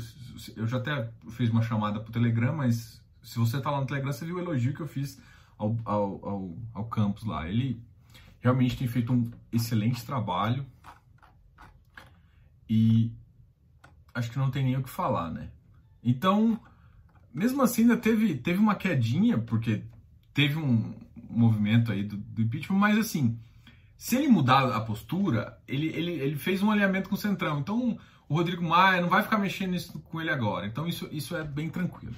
eu 0.55 0.67
já 0.67 0.77
até 0.77 1.09
fiz 1.31 1.49
uma 1.49 1.63
chamada 1.63 1.99
para 1.99 2.09
o 2.09 2.13
Telegram, 2.13 2.55
mas 2.55 3.01
se 3.23 3.37
você 3.37 3.57
está 3.57 3.71
lá 3.71 3.81
no 3.81 3.87
Telegram, 3.87 4.11
você 4.11 4.25
viu 4.25 4.35
o 4.35 4.39
elogio 4.39 4.73
que 4.73 4.81
eu 4.81 4.87
fiz 4.87 5.21
ao, 5.57 5.77
ao, 5.85 6.25
ao, 6.25 6.57
ao 6.73 6.85
campus 6.85 7.23
lá. 7.23 7.47
Ele 7.47 7.83
realmente 8.39 8.77
tem 8.77 8.87
feito 8.87 9.11
um 9.11 9.29
excelente 9.51 10.05
trabalho 10.05 10.65
e 12.69 13.11
acho 14.13 14.31
que 14.31 14.37
não 14.37 14.51
tem 14.51 14.63
nem 14.63 14.77
o 14.77 14.83
que 14.83 14.89
falar, 14.89 15.31
né? 15.31 15.49
Então, 16.03 16.59
mesmo 17.33 17.61
assim, 17.61 17.81
ainda 17.81 17.97
teve, 17.97 18.35
teve 18.35 18.59
uma 18.59 18.75
quedinha, 18.75 19.37
porque 19.37 19.83
teve 20.33 20.57
um 20.57 20.93
movimento 21.29 21.91
aí 21.91 22.03
do, 22.03 22.17
do 22.17 22.41
impeachment, 22.41 22.77
mas 22.77 22.97
assim, 22.97 23.37
se 23.97 24.15
ele 24.15 24.27
mudar 24.27 24.73
a 24.73 24.81
postura, 24.81 25.59
ele, 25.67 25.87
ele, 25.87 26.11
ele 26.13 26.35
fez 26.35 26.63
um 26.63 26.71
alinhamento 26.71 27.09
com 27.09 27.15
o 27.15 27.17
Centrão. 27.17 27.59
Então, 27.59 27.97
o 28.29 28.35
Rodrigo 28.35 28.63
Maia 28.63 29.01
não 29.01 29.09
vai 29.09 29.23
ficar 29.23 29.37
mexendo 29.37 29.71
nisso 29.71 29.99
com 29.99 30.21
ele 30.21 30.29
agora. 30.29 30.65
Então, 30.65 30.87
isso, 30.87 31.09
isso 31.11 31.35
é 31.35 31.43
bem 31.43 31.69
tranquilo. 31.69 32.15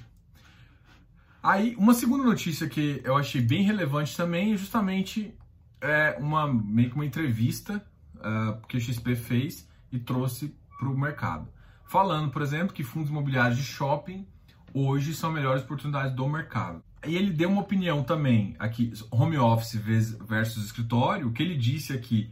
Aí, 1.42 1.74
uma 1.76 1.92
segunda 1.92 2.22
notícia 2.22 2.68
que 2.68 3.00
eu 3.04 3.16
achei 3.16 3.40
bem 3.40 3.62
relevante 3.62 4.16
também 4.16 4.52
é 4.52 4.56
justamente 4.56 5.34
é, 5.80 6.16
uma, 6.20 6.46
meio 6.46 6.90
que 6.90 6.94
uma 6.94 7.04
entrevista 7.04 7.84
uh, 8.16 8.64
que 8.68 8.76
o 8.76 8.80
XP 8.80 9.16
fez 9.16 9.68
e 9.90 9.98
trouxe 9.98 10.54
para 10.78 10.88
o 10.88 10.96
mercado. 10.96 11.48
Falando, 11.84 12.30
por 12.30 12.42
exemplo, 12.42 12.72
que 12.72 12.84
fundos 12.84 13.10
imobiliários 13.10 13.58
de 13.58 13.64
shopping 13.64 14.26
hoje 14.72 15.14
são 15.14 15.32
melhores 15.32 15.64
oportunidades 15.64 16.14
do 16.14 16.28
mercado. 16.28 16.82
E 17.06 17.16
ele 17.16 17.30
deu 17.30 17.50
uma 17.50 17.62
opinião 17.62 18.04
também 18.04 18.54
aqui, 18.58 18.92
home 19.10 19.36
office 19.36 19.74
versus 19.74 20.64
escritório. 20.64 21.26
O 21.26 21.32
que 21.32 21.42
ele 21.42 21.56
disse 21.56 21.92
aqui 21.92 22.30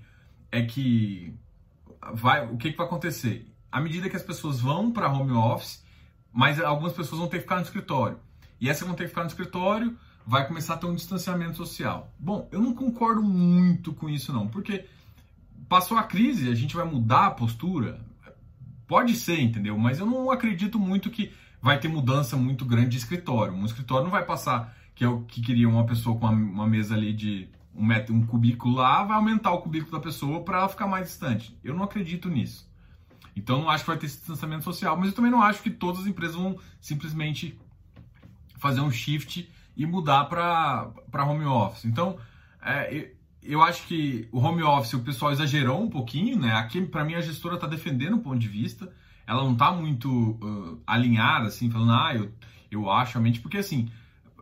é 0.52 0.62
que 0.62 1.34
vai, 2.14 2.46
o 2.46 2.56
que, 2.56 2.70
que 2.70 2.76
vai 2.76 2.86
acontecer? 2.86 3.52
À 3.70 3.80
medida 3.80 4.08
que 4.08 4.16
as 4.16 4.22
pessoas 4.22 4.60
vão 4.60 4.92
para 4.92 5.12
home 5.12 5.32
office, 5.32 5.84
mas 6.32 6.60
algumas 6.60 6.92
pessoas 6.92 7.18
vão 7.18 7.28
ter 7.28 7.38
que 7.38 7.42
ficar 7.42 7.56
no 7.56 7.62
escritório. 7.62 8.18
E 8.60 8.68
essas 8.68 8.86
vão 8.86 8.94
ter 8.94 9.04
que 9.04 9.08
ficar 9.10 9.22
no 9.22 9.28
escritório, 9.28 9.96
vai 10.26 10.46
começar 10.46 10.74
a 10.74 10.76
ter 10.76 10.86
um 10.86 10.94
distanciamento 10.94 11.56
social. 11.56 12.12
Bom, 12.18 12.48
eu 12.52 12.60
não 12.60 12.74
concordo 12.74 13.22
muito 13.22 13.92
com 13.92 14.08
isso 14.08 14.32
não, 14.32 14.46
porque 14.46 14.86
passou 15.68 15.96
a 15.96 16.02
crise, 16.02 16.50
a 16.50 16.54
gente 16.54 16.76
vai 16.76 16.84
mudar 16.84 17.26
a 17.26 17.30
postura? 17.30 18.00
Pode 18.86 19.14
ser, 19.14 19.40
entendeu? 19.40 19.78
Mas 19.78 19.98
eu 19.98 20.06
não 20.06 20.30
acredito 20.30 20.78
muito 20.78 21.10
que 21.10 21.32
vai 21.62 21.78
ter 21.78 21.88
mudança 21.88 22.36
muito 22.36 22.64
grande 22.64 22.90
de 22.90 22.98
escritório. 22.98 23.54
Um 23.54 23.64
escritório 23.64 24.04
não 24.04 24.10
vai 24.10 24.24
passar, 24.24 24.76
que 24.94 25.04
é 25.04 25.08
o 25.08 25.22
que 25.22 25.40
queria 25.40 25.68
uma 25.68 25.86
pessoa 25.86 26.18
com 26.18 26.26
uma 26.26 26.66
mesa 26.66 26.94
ali 26.94 27.12
de 27.12 27.48
um, 27.74 27.84
metro, 27.84 28.14
um 28.14 28.26
cubículo 28.26 28.74
lá, 28.74 29.04
vai 29.04 29.16
aumentar 29.16 29.52
o 29.52 29.62
cubículo 29.62 29.92
da 29.92 30.00
pessoa 30.00 30.42
para 30.42 30.58
ela 30.58 30.68
ficar 30.68 30.86
mais 30.86 31.06
distante. 31.06 31.56
Eu 31.62 31.74
não 31.74 31.84
acredito 31.84 32.28
nisso. 32.28 32.68
Então 33.34 33.60
não 33.60 33.70
acho 33.70 33.84
que 33.84 33.90
vai 33.90 33.98
ter 33.98 34.06
esse 34.06 34.18
distanciamento 34.18 34.64
social, 34.64 34.96
mas 34.96 35.08
eu 35.08 35.14
também 35.14 35.30
não 35.30 35.42
acho 35.42 35.62
que 35.62 35.70
todas 35.70 36.02
as 36.02 36.06
empresas 36.06 36.36
vão 36.36 36.58
simplesmente 36.80 37.58
fazer 38.60 38.80
um 38.80 38.90
shift 38.90 39.50
e 39.76 39.86
mudar 39.86 40.26
para 40.26 41.24
home 41.24 41.44
office. 41.44 41.84
Então, 41.84 42.18
é, 42.62 43.10
eu, 43.42 43.62
acho 43.62 43.86
que 43.86 44.28
o 44.30 44.38
home 44.38 44.62
office 44.62 44.94
o 44.94 45.00
pessoal 45.00 45.32
exagerou 45.32 45.82
um 45.82 45.90
pouquinho, 45.90 46.38
né? 46.38 46.52
Aqui, 46.52 46.80
para 46.82 47.04
mim, 47.04 47.14
a 47.14 47.20
gestora 47.20 47.56
está 47.56 47.66
defendendo 47.66 48.14
o 48.14 48.20
ponto 48.20 48.38
de 48.38 48.48
vista 48.48 48.92
ela 49.30 49.44
não 49.44 49.54
tá 49.54 49.70
muito 49.70 50.10
uh, 50.10 50.82
alinhada, 50.84 51.46
assim, 51.46 51.70
falando, 51.70 51.92
ah, 51.92 52.12
eu, 52.16 52.32
eu 52.68 52.90
acho 52.90 53.12
realmente, 53.12 53.38
porque 53.38 53.58
assim, 53.58 53.88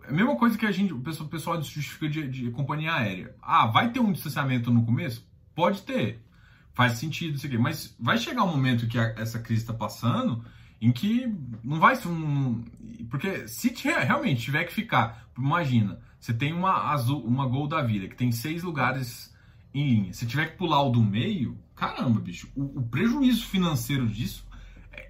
é 0.04 0.08
a 0.08 0.12
mesma 0.12 0.34
coisa 0.34 0.56
que 0.56 0.64
a 0.64 0.72
gente, 0.72 0.94
o 0.94 1.00
pessoal, 1.00 1.26
o 1.26 1.30
pessoal 1.30 1.62
justifica 1.62 2.08
de, 2.08 2.26
de 2.26 2.50
companhia 2.50 2.94
aérea. 2.94 3.36
Ah, 3.42 3.66
vai 3.66 3.90
ter 3.90 4.00
um 4.00 4.10
distanciamento 4.10 4.70
no 4.70 4.86
começo? 4.86 5.28
Pode 5.54 5.82
ter, 5.82 6.24
faz 6.72 6.92
sentido 6.92 7.36
isso 7.36 7.46
aqui, 7.46 7.58
mas 7.58 7.94
vai 8.00 8.16
chegar 8.16 8.44
um 8.44 8.50
momento 8.50 8.88
que 8.88 8.98
a, 8.98 9.12
essa 9.18 9.38
crise 9.38 9.60
está 9.60 9.74
passando 9.74 10.42
em 10.80 10.92
que 10.92 11.32
não 11.62 11.80
vai 11.80 11.96
um, 12.06 12.64
porque 13.10 13.48
se 13.48 13.74
realmente 13.82 14.42
tiver 14.42 14.64
que 14.64 14.72
ficar, 14.72 15.28
imagina, 15.36 16.00
você 16.20 16.32
tem 16.32 16.52
uma 16.52 16.90
azul, 16.92 17.24
uma 17.24 17.46
Gol 17.46 17.68
da 17.68 17.82
vida 17.82 18.08
que 18.08 18.16
tem 18.16 18.30
seis 18.30 18.62
lugares 18.62 19.34
em 19.74 19.88
linha, 19.88 20.12
se 20.12 20.26
tiver 20.26 20.46
que 20.46 20.56
pular 20.56 20.82
o 20.82 20.90
do 20.90 21.02
meio, 21.02 21.58
caramba, 21.74 22.20
bicho, 22.20 22.48
o, 22.54 22.80
o 22.80 22.82
prejuízo 22.82 23.46
financeiro 23.46 24.06
disso 24.06 24.46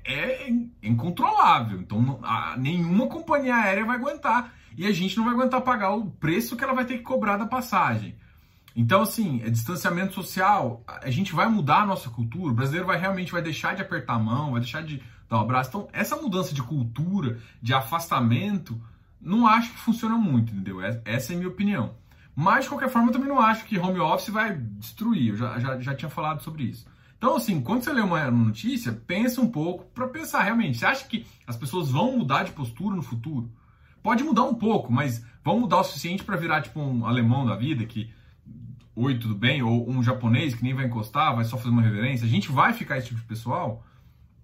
é 0.04 0.48
incontrolável. 0.82 1.80
Então, 1.80 2.18
a, 2.22 2.56
nenhuma 2.56 3.06
companhia 3.06 3.56
aérea 3.56 3.84
vai 3.84 3.96
aguentar 3.96 4.54
e 4.76 4.86
a 4.86 4.92
gente 4.92 5.16
não 5.16 5.24
vai 5.24 5.34
aguentar 5.34 5.60
pagar 5.60 5.94
o 5.94 6.10
preço 6.10 6.56
que 6.56 6.64
ela 6.64 6.74
vai 6.74 6.84
ter 6.84 6.98
que 6.98 7.04
cobrar 7.04 7.36
da 7.36 7.46
passagem. 7.46 8.16
Então, 8.74 9.02
assim, 9.02 9.42
é 9.44 9.50
distanciamento 9.50 10.14
social, 10.14 10.84
a 10.86 11.10
gente 11.10 11.32
vai 11.32 11.48
mudar 11.48 11.82
a 11.82 11.86
nossa 11.86 12.08
cultura, 12.10 12.52
o 12.52 12.54
brasileiro 12.54 12.86
vai 12.86 12.96
realmente 12.96 13.32
vai 13.32 13.42
deixar 13.42 13.74
de 13.74 13.82
apertar 13.82 14.14
a 14.14 14.18
mão, 14.18 14.52
vai 14.52 14.60
deixar 14.60 14.82
de 14.82 15.02
dar 15.28 15.38
um 15.38 15.42
abraço. 15.42 15.68
Então, 15.70 15.88
essa 15.92 16.16
mudança 16.16 16.54
de 16.54 16.62
cultura, 16.62 17.38
de 17.60 17.74
afastamento, 17.74 18.80
não 19.20 19.46
acho 19.46 19.72
que 19.72 19.78
funciona 19.78 20.16
muito, 20.16 20.52
entendeu? 20.52 20.82
É, 20.82 21.00
essa 21.04 21.32
é 21.32 21.36
a 21.36 21.38
minha 21.38 21.50
opinião. 21.50 21.94
Mas, 22.34 22.64
de 22.64 22.68
qualquer 22.68 22.88
forma, 22.88 23.08
eu 23.08 23.12
também 23.12 23.28
não 23.28 23.40
acho 23.40 23.64
que 23.64 23.78
home 23.78 23.98
office 23.98 24.28
vai 24.28 24.56
destruir. 24.56 25.30
Eu 25.30 25.36
já, 25.36 25.58
já, 25.58 25.80
já 25.80 25.94
tinha 25.94 26.08
falado 26.08 26.42
sobre 26.42 26.64
isso. 26.64 26.86
Então, 27.16 27.34
assim, 27.34 27.60
quando 27.60 27.82
você 27.82 27.92
lê 27.92 28.00
uma 28.00 28.30
notícia, 28.30 28.92
pensa 28.92 29.40
um 29.40 29.48
pouco 29.48 29.84
para 29.86 30.06
pensar 30.06 30.42
realmente. 30.42 30.78
Você 30.78 30.86
acha 30.86 31.04
que 31.04 31.26
as 31.46 31.56
pessoas 31.56 31.90
vão 31.90 32.16
mudar 32.16 32.44
de 32.44 32.52
postura 32.52 32.94
no 32.94 33.02
futuro? 33.02 33.50
Pode 34.00 34.22
mudar 34.22 34.44
um 34.44 34.54
pouco, 34.54 34.92
mas 34.92 35.24
vão 35.44 35.58
mudar 35.58 35.80
o 35.80 35.84
suficiente 35.84 36.22
para 36.22 36.36
virar 36.36 36.62
tipo 36.62 36.80
um 36.80 37.04
alemão 37.04 37.44
da 37.44 37.56
vida 37.56 37.84
que 37.84 38.12
oi, 38.94 39.18
tudo 39.18 39.34
bem? 39.34 39.62
Ou 39.62 39.88
um 39.88 40.02
japonês 40.02 40.54
que 40.54 40.62
nem 40.62 40.74
vai 40.74 40.86
encostar, 40.86 41.34
vai 41.34 41.44
só 41.44 41.56
fazer 41.56 41.70
uma 41.70 41.82
reverência. 41.82 42.24
A 42.24 42.30
gente 42.30 42.50
vai 42.50 42.72
ficar 42.72 42.98
esse 42.98 43.08
tipo 43.08 43.20
de 43.20 43.26
pessoal? 43.26 43.84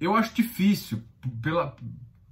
Eu 0.04 0.16
acho 0.16 0.34
difícil 0.34 1.02
pela, 1.42 1.76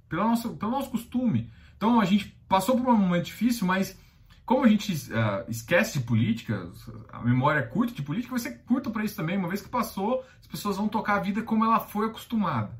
pela 0.07 0.23
nossa, 0.25 0.49
pelo 0.49 0.71
nosso 0.71 0.89
costume. 0.89 1.51
Então 1.75 1.99
a 1.99 2.05
gente 2.05 2.37
passou 2.47 2.77
por 2.77 2.87
um 2.87 2.97
momento 2.97 3.25
difícil, 3.25 3.65
mas 3.65 3.97
como 4.45 4.65
a 4.65 4.67
gente 4.67 4.91
uh, 4.91 5.49
esquece 5.49 5.99
de 5.99 6.05
política, 6.05 6.69
a 7.11 7.21
memória 7.21 7.59
é 7.59 7.63
curta 7.63 7.93
de 7.93 8.01
política, 8.01 8.31
vai 8.31 8.39
ser 8.39 8.59
curta 8.65 8.89
para 8.89 9.03
isso 9.03 9.15
também. 9.15 9.37
Uma 9.37 9.47
vez 9.47 9.61
que 9.61 9.69
passou, 9.69 10.23
as 10.39 10.47
pessoas 10.47 10.77
vão 10.77 10.87
tocar 10.87 11.15
a 11.15 11.19
vida 11.19 11.41
como 11.41 11.63
ela 11.63 11.79
foi 11.79 12.07
acostumada. 12.07 12.77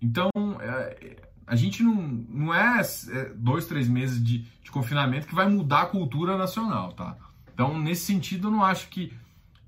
Então, 0.00 0.28
uh, 0.34 1.26
a 1.46 1.56
gente 1.56 1.82
não, 1.82 1.94
não 1.94 2.54
é, 2.54 2.80
é 2.80 3.24
dois, 3.34 3.66
três 3.66 3.88
meses 3.88 4.22
de, 4.22 4.38
de, 4.62 4.70
confinamento 4.70 5.26
que 5.26 5.34
vai 5.34 5.48
mudar 5.48 5.82
a 5.82 5.86
cultura 5.86 6.36
nacional, 6.36 6.92
tá? 6.92 7.16
Então, 7.54 7.78
nesse 7.80 8.04
sentido, 8.04 8.48
eu 8.48 8.50
não 8.50 8.62
acho 8.62 8.88
que 8.88 9.12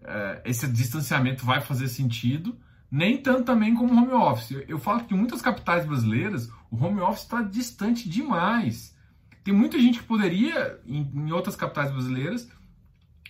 uh, 0.03 0.41
esse 0.45 0.69
distanciamento 0.69 1.47
vai 1.47 1.61
fazer 1.63 1.89
sentido, 1.89 2.59
nem 2.91 3.19
tanto 3.19 3.45
também 3.45 3.75
como 3.75 3.93
home 3.93 4.13
office. 4.13 4.65
Eu, 4.67 4.79
falo 4.79 5.05
que 5.05 5.15
em 5.15 5.17
muitas 5.17 5.43
capitais 5.43 5.87
brasileiras, 5.87 6.51
o 6.71 6.83
home 6.83 7.01
office 7.01 7.23
está 7.23 7.43
distante 7.43 8.09
demais. 8.09 8.97
Tem 9.45 9.55
muita 9.55 9.79
gente 9.79 10.01
que 10.01 10.05
poderia, 10.07 10.81
em, 10.87 11.11
em 11.15 11.33
outras 11.33 11.57
capitais 11.57 11.91
brasileiras, 11.91 12.51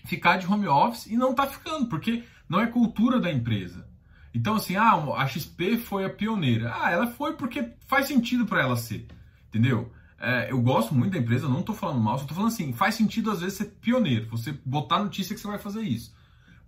ficar 0.05 0.37
de 0.37 0.47
home 0.47 0.69
office 0.69 1.07
e 1.07 1.17
não 1.17 1.33
está 1.33 1.47
ficando, 1.47 1.87
porque 1.87 2.25
não 2.49 2.61
é 2.61 2.67
cultura 2.67 3.21
da 3.21 3.31
empresa. 3.31 3.87
Então, 4.33 4.55
assim, 4.55 4.77
ah, 4.77 4.95
a 5.17 5.27
XP 5.27 5.79
foi 5.79 6.05
a 6.05 6.11
pioneira. 6.11 6.73
Ah, 6.75 6.91
ela 6.91 7.07
foi 7.07 7.35
porque 7.35 7.73
faz 7.87 8.07
sentido 8.07 8.47
para 8.47 8.61
ela 8.61 8.77
ser, 8.77 9.07
entendeu? 9.49 9.93
É, 10.21 10.51
eu 10.51 10.61
gosto 10.61 10.95
muito 10.95 11.13
da 11.13 11.19
empresa, 11.19 11.49
não 11.49 11.61
estou 11.61 11.75
falando 11.75 12.01
mal, 12.01 12.19
só 12.19 12.25
estou 12.25 12.37
falando 12.37 12.53
assim, 12.53 12.73
faz 12.73 12.97
sentido 12.97 13.31
às 13.31 13.41
vezes 13.41 13.59
ser 13.59 13.67
pioneiro, 13.81 14.29
você 14.29 14.53
botar 14.65 14.99
notícia 14.99 15.35
que 15.35 15.41
você 15.41 15.47
vai 15.47 15.59
fazer 15.59 15.83
isso. 15.83 16.15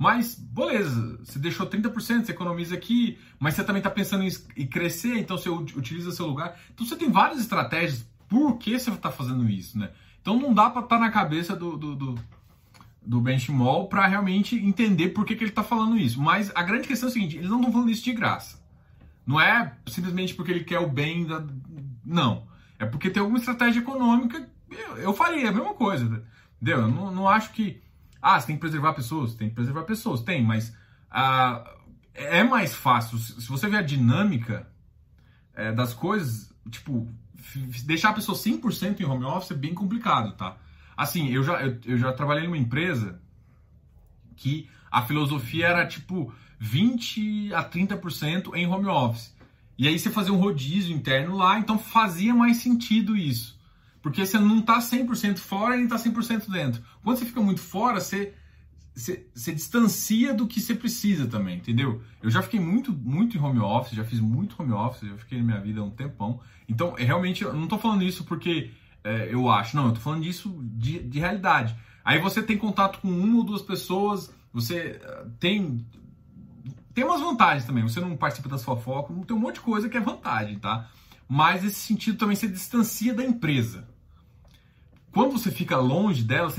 Mas, 0.01 0.35
beleza, 0.35 1.19
você 1.23 1.39
deixou 1.39 1.67
30%, 1.67 2.25
você 2.25 2.33
economiza 2.33 2.75
aqui, 2.75 3.19
mas 3.39 3.53
você 3.53 3.63
também 3.63 3.81
está 3.81 3.91
pensando 3.91 4.25
em 4.57 4.67
crescer, 4.67 5.19
então 5.19 5.37
você 5.37 5.51
utiliza 5.51 6.11
seu 6.11 6.27
lugar. 6.27 6.59
Então 6.73 6.87
você 6.87 6.97
tem 6.97 7.11
várias 7.11 7.39
estratégias. 7.39 8.07
Por 8.27 8.57
que 8.57 8.79
você 8.81 8.91
está 8.91 9.11
fazendo 9.11 9.47
isso, 9.47 9.79
né? 9.79 9.91
Então 10.23 10.41
não 10.41 10.55
dá 10.55 10.71
para 10.71 10.81
estar 10.85 10.97
tá 10.97 11.03
na 11.03 11.11
cabeça 11.11 11.55
do, 11.55 11.77
do, 11.77 11.95
do, 11.95 12.15
do 13.03 13.21
Benchimol 13.21 13.89
para 13.89 14.07
realmente 14.07 14.57
entender 14.57 15.11
por 15.11 15.27
que, 15.27 15.37
que 15.37 15.45
ele 15.45 15.51
está 15.51 15.63
falando 15.63 15.99
isso. 15.99 16.19
Mas 16.19 16.51
a 16.55 16.63
grande 16.63 16.89
questão 16.89 17.07
é 17.07 17.11
a 17.11 17.13
seguinte: 17.13 17.37
eles 17.37 17.51
não 17.51 17.59
estão 17.59 17.71
falando 17.71 17.91
isso 17.91 18.03
de 18.03 18.15
graça. 18.15 18.59
Não 19.27 19.39
é 19.39 19.77
simplesmente 19.87 20.35
porque 20.35 20.51
ele 20.51 20.65
quer 20.65 20.79
o 20.79 20.89
bem 20.89 21.27
da. 21.27 21.45
Não. 22.03 22.49
É 22.79 22.87
porque 22.87 23.11
tem 23.11 23.21
alguma 23.21 23.39
estratégia 23.39 23.81
econômica. 23.81 24.49
Eu, 24.71 24.97
eu 24.97 25.13
faria 25.13 25.51
a 25.51 25.53
mesma 25.53 25.75
coisa. 25.75 26.25
Entendeu? 26.57 26.85
Eu 26.85 26.89
não, 26.89 27.11
não 27.11 27.29
acho 27.29 27.53
que. 27.53 27.83
Ah, 28.21 28.39
você 28.39 28.49
tem 28.49 28.57
que 28.57 28.61
preservar 28.61 28.93
pessoas? 28.93 29.35
Tem 29.35 29.49
que 29.49 29.55
preservar 29.55 29.85
pessoas. 29.85 30.23
Tem, 30.23 30.43
mas. 30.43 30.75
Ah, 31.11 31.65
é 32.15 32.43
mais 32.43 32.75
fácil. 32.75 33.19
Se 33.19 33.49
você 33.49 33.69
ver 33.69 33.79
a 33.79 33.83
dinâmica 33.83 34.69
é, 35.55 35.73
das 35.73 35.95
coisas, 35.95 36.53
tipo, 36.71 37.09
deixar 37.85 38.11
a 38.11 38.15
pessoa 38.15 38.37
100% 38.37 39.01
em 39.01 39.05
home 39.05 39.25
office 39.25 39.51
é 39.51 39.55
bem 39.55 39.75
complicado, 39.75 40.33
tá? 40.33 40.57
Assim, 40.97 41.29
eu 41.29 41.43
já, 41.43 41.63
eu, 41.63 41.79
eu 41.87 41.99
já 41.99 42.13
trabalhei 42.13 42.45
numa 42.45 42.59
empresa 42.59 43.21
que 44.37 44.69
a 44.91 45.03
filosofia 45.03 45.67
era 45.67 45.87
tipo 45.87 46.33
20 46.59 47.55
a 47.55 47.65
30% 47.65 48.55
em 48.55 48.67
home 48.67 48.87
office. 48.87 49.35
E 49.79 49.89
aí 49.89 49.99
você 49.99 50.11
fazia 50.11 50.33
um 50.33 50.37
rodízio 50.37 50.95
interno 50.95 51.37
lá, 51.37 51.59
então 51.59 51.79
fazia 51.79 52.35
mais 52.35 52.59
sentido 52.59 53.17
isso. 53.17 53.59
Porque 54.03 54.25
você 54.25 54.39
não 54.39 54.61
está 54.61 54.79
100% 54.79 55.39
fora 55.39 55.75
e 55.75 55.79
nem 55.79 55.85
está 55.85 55.97
100% 55.97 56.51
dentro. 56.51 56.83
Quando 57.03 57.19
você 57.19 57.27
fica 57.27 57.41
muito 57.41 57.61
fora, 57.61 58.01
você, 58.01 58.35
você, 58.95 59.27
você, 59.35 59.53
distancia 59.53 60.33
do 60.33 60.47
que 60.47 60.61
você 60.61 60.75
precisa 60.75 61.27
também, 61.27 61.59
entendeu? 61.59 62.03
Eu 62.23 62.31
já 62.31 62.43
fiquei 62.43 62.59
muito, 62.59 62.93
muito 62.93 63.37
em 63.37 63.41
home 63.41 63.59
office, 63.59 63.93
já 63.93 64.05
fiz 64.05 64.21
muito 64.21 64.61
home 64.61 64.73
office, 64.73 65.09
já 65.09 65.17
fiquei 65.17 65.39
na 65.39 65.45
minha 65.45 65.61
vida 65.61 65.81
há 65.81 65.85
um 65.85 65.91
tempão. 65.91 66.41
Então, 66.69 66.95
é, 66.97 67.05
realmente, 67.05 67.43
eu 67.43 67.53
não 67.53 67.65
estou 67.65 67.79
falando 67.79 68.03
isso 68.03 68.25
porque 68.25 68.71
é, 69.05 69.29
eu 69.33 69.51
acho, 69.51 69.77
não, 69.77 69.85
eu 69.85 69.89
estou 69.91 70.03
falando 70.03 70.23
disso 70.23 70.59
de, 70.63 70.99
de 71.01 71.19
realidade. 71.19 71.77
Aí 72.05 72.19
você 72.19 72.43
tem 72.43 72.57
contato 72.57 73.01
com 73.01 73.09
uma 73.09 73.39
ou 73.39 73.45
duas 73.45 73.63
pessoas, 73.63 74.33
você 74.53 75.01
uh, 75.05 75.31
tem 75.39 75.85
tem 76.93 77.05
umas 77.05 77.21
vantagens 77.21 77.65
também. 77.65 77.83
Você 77.83 78.01
não 78.01 78.17
participa 78.17 78.49
da 78.49 78.59
sua 78.59 78.77
foco, 78.77 79.25
tem 79.25 79.37
um 79.37 79.41
monte 79.41 79.55
de 79.55 79.61
coisa 79.61 79.89
que 79.89 79.97
é 79.97 80.01
vantagem, 80.01 80.59
tá? 80.59 80.89
Mas 81.29 81.65
esse 81.65 81.79
sentido 81.79 82.19
também 82.19 82.37
se 82.37 82.49
distancia 82.49 83.15
da 83.15 83.25
empresa. 83.25 83.89
Quando 85.13 85.33
você 85.33 85.51
fica 85.51 85.77
longe 85.77 86.23
dela, 86.23 86.53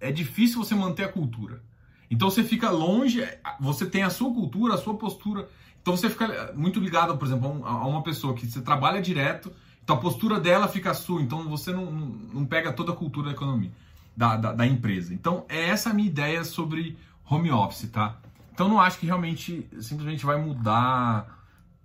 é 0.00 0.12
difícil 0.12 0.62
você 0.62 0.74
manter 0.74 1.04
a 1.04 1.08
cultura. 1.08 1.62
Então 2.10 2.28
você 2.30 2.42
fica 2.42 2.70
longe, 2.70 3.22
você 3.60 3.86
tem 3.86 4.02
a 4.02 4.10
sua 4.10 4.32
cultura, 4.32 4.74
a 4.74 4.78
sua 4.78 4.94
postura. 4.94 5.48
Então 5.80 5.96
você 5.96 6.10
fica 6.10 6.52
muito 6.54 6.80
ligado, 6.80 7.16
por 7.16 7.26
exemplo, 7.26 7.64
a 7.64 7.86
uma 7.86 8.02
pessoa 8.02 8.34
que 8.34 8.46
você 8.46 8.60
trabalha 8.60 9.00
direto, 9.00 9.52
então 9.82 9.96
a 9.96 10.00
postura 10.00 10.38
dela 10.38 10.68
fica 10.68 10.92
sua, 10.92 11.22
então 11.22 11.48
você 11.48 11.72
não, 11.72 11.90
não, 11.90 12.44
pega 12.44 12.72
toda 12.72 12.92
a 12.92 12.96
cultura 12.96 13.28
da 13.28 13.32
economia, 13.32 13.70
da, 14.16 14.36
da, 14.36 14.52
da 14.52 14.66
empresa. 14.66 15.14
Então 15.14 15.44
é 15.48 15.68
essa 15.68 15.90
a 15.90 15.94
minha 15.94 16.08
ideia 16.08 16.44
sobre 16.44 16.98
home 17.28 17.50
office, 17.50 17.88
tá? 17.90 18.16
Então 18.52 18.68
não 18.68 18.80
acho 18.80 18.98
que 18.98 19.06
realmente 19.06 19.66
simplesmente 19.80 20.26
vai 20.26 20.36
mudar. 20.36 21.38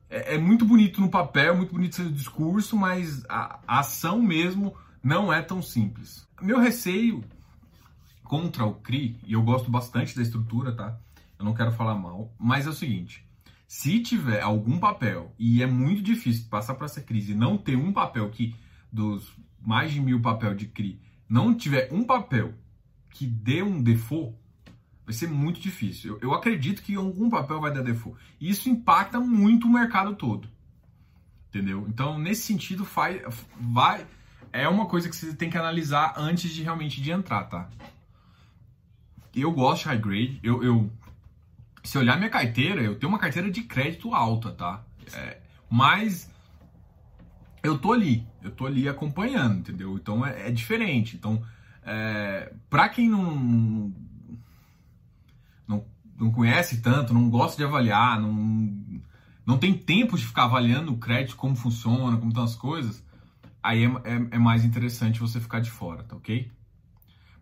É, 0.09 0.35
é 0.35 0.37
muito 0.37 0.65
bonito 0.65 0.99
no 0.99 1.09
papel, 1.09 1.55
muito 1.55 1.71
bonito 1.71 1.95
seu 1.95 2.11
discurso, 2.11 2.75
mas 2.75 3.23
a, 3.29 3.59
a 3.65 3.79
ação 3.79 4.21
mesmo 4.21 4.75
não 5.05 5.31
é 5.31 5.39
tão 5.39 5.61
simples. 5.61 6.27
Meu 6.41 6.59
receio 6.59 7.23
contra 8.23 8.65
o 8.65 8.73
CRI, 8.73 9.19
e 9.23 9.33
eu 9.33 9.43
gosto 9.43 9.69
bastante 9.69 10.15
da 10.15 10.23
estrutura, 10.23 10.75
tá? 10.75 10.97
Eu 11.37 11.45
não 11.45 11.53
quero 11.53 11.71
falar 11.71 11.93
mal, 11.93 12.33
mas 12.39 12.65
é 12.65 12.69
o 12.71 12.73
seguinte: 12.73 13.23
se 13.67 13.99
tiver 13.99 14.41
algum 14.41 14.79
papel, 14.79 15.31
e 15.37 15.61
é 15.61 15.67
muito 15.67 16.01
difícil 16.01 16.47
passar 16.49 16.73
por 16.73 16.85
essa 16.85 17.01
crise 17.01 17.33
e 17.33 17.35
não 17.35 17.55
ter 17.55 17.75
um 17.75 17.93
papel 17.93 18.31
que, 18.31 18.55
dos 18.91 19.31
mais 19.61 19.91
de 19.91 20.01
mil 20.01 20.19
papel 20.23 20.55
de 20.55 20.65
CRI, 20.65 20.99
não 21.29 21.53
tiver 21.53 21.87
um 21.91 22.03
papel 22.03 22.55
que 23.11 23.27
dê 23.27 23.61
um 23.61 23.83
default, 23.83 24.35
vai 25.05 25.13
ser 25.13 25.29
muito 25.29 25.59
difícil. 25.59 26.13
Eu, 26.13 26.29
eu 26.29 26.33
acredito 26.33 26.81
que 26.81 26.95
algum 26.95 27.29
papel 27.29 27.61
vai 27.61 27.71
dar 27.71 27.83
default. 27.83 28.19
E 28.41 28.49
isso 28.49 28.69
impacta 28.69 29.19
muito 29.19 29.67
o 29.67 29.71
mercado 29.71 30.15
todo. 30.15 30.49
Entendeu? 31.49 31.85
Então, 31.87 32.17
nesse 32.17 32.41
sentido, 32.41 32.83
faz, 32.83 33.21
vai, 33.59 34.05
é 34.51 34.67
uma 34.67 34.85
coisa 34.85 35.09
que 35.09 35.15
você 35.15 35.33
tem 35.33 35.49
que 35.49 35.57
analisar 35.57 36.13
antes 36.17 36.51
de 36.51 36.63
realmente 36.63 37.01
de 37.01 37.11
entrar, 37.11 37.43
tá? 37.45 37.69
Eu 39.33 39.51
gosto 39.51 39.83
de 39.83 39.89
high 39.89 39.97
grade. 39.97 40.39
Eu, 40.41 40.63
eu 40.63 40.91
se 41.83 41.97
olhar 41.97 42.17
minha 42.17 42.29
carteira, 42.29 42.81
eu 42.81 42.97
tenho 42.97 43.11
uma 43.11 43.19
carteira 43.19 43.51
de 43.51 43.61
crédito 43.63 44.13
alta, 44.13 44.51
tá? 44.51 44.83
É, 45.13 45.39
mas 45.69 46.31
eu 47.61 47.77
tô 47.77 47.93
ali, 47.93 48.25
eu 48.41 48.51
tô 48.51 48.65
ali 48.65 48.87
acompanhando, 48.87 49.59
entendeu? 49.59 49.95
Então 49.95 50.25
é, 50.25 50.49
é 50.49 50.51
diferente. 50.51 51.15
Então, 51.15 51.43
é, 51.83 52.53
para 52.69 52.89
quem 52.89 53.09
não 53.09 53.93
não, 55.67 55.85
não 56.17 56.31
conhece 56.31 56.81
tanto, 56.81 57.13
não 57.13 57.29
gosta 57.29 57.57
de 57.57 57.63
avaliar, 57.63 58.19
não, 58.19 59.01
não 59.45 59.57
tem 59.57 59.73
tempo 59.73 60.17
de 60.17 60.25
ficar 60.25 60.45
avaliando 60.45 60.93
o 60.93 60.97
crédito, 60.97 61.35
como 61.35 61.55
funciona, 61.55 62.17
como 62.17 62.29
estão 62.29 62.43
as 62.43 62.55
coisas, 62.55 63.04
aí 63.65 63.83
é, 63.83 63.87
é, 63.87 64.27
é, 64.31 64.37
mais 64.37 64.63
interessante 64.63 65.19
você 65.19 65.39
ficar 65.39 65.59
de 65.59 65.71
fora, 65.71 66.03
tá 66.03 66.15
ok? 66.15 66.51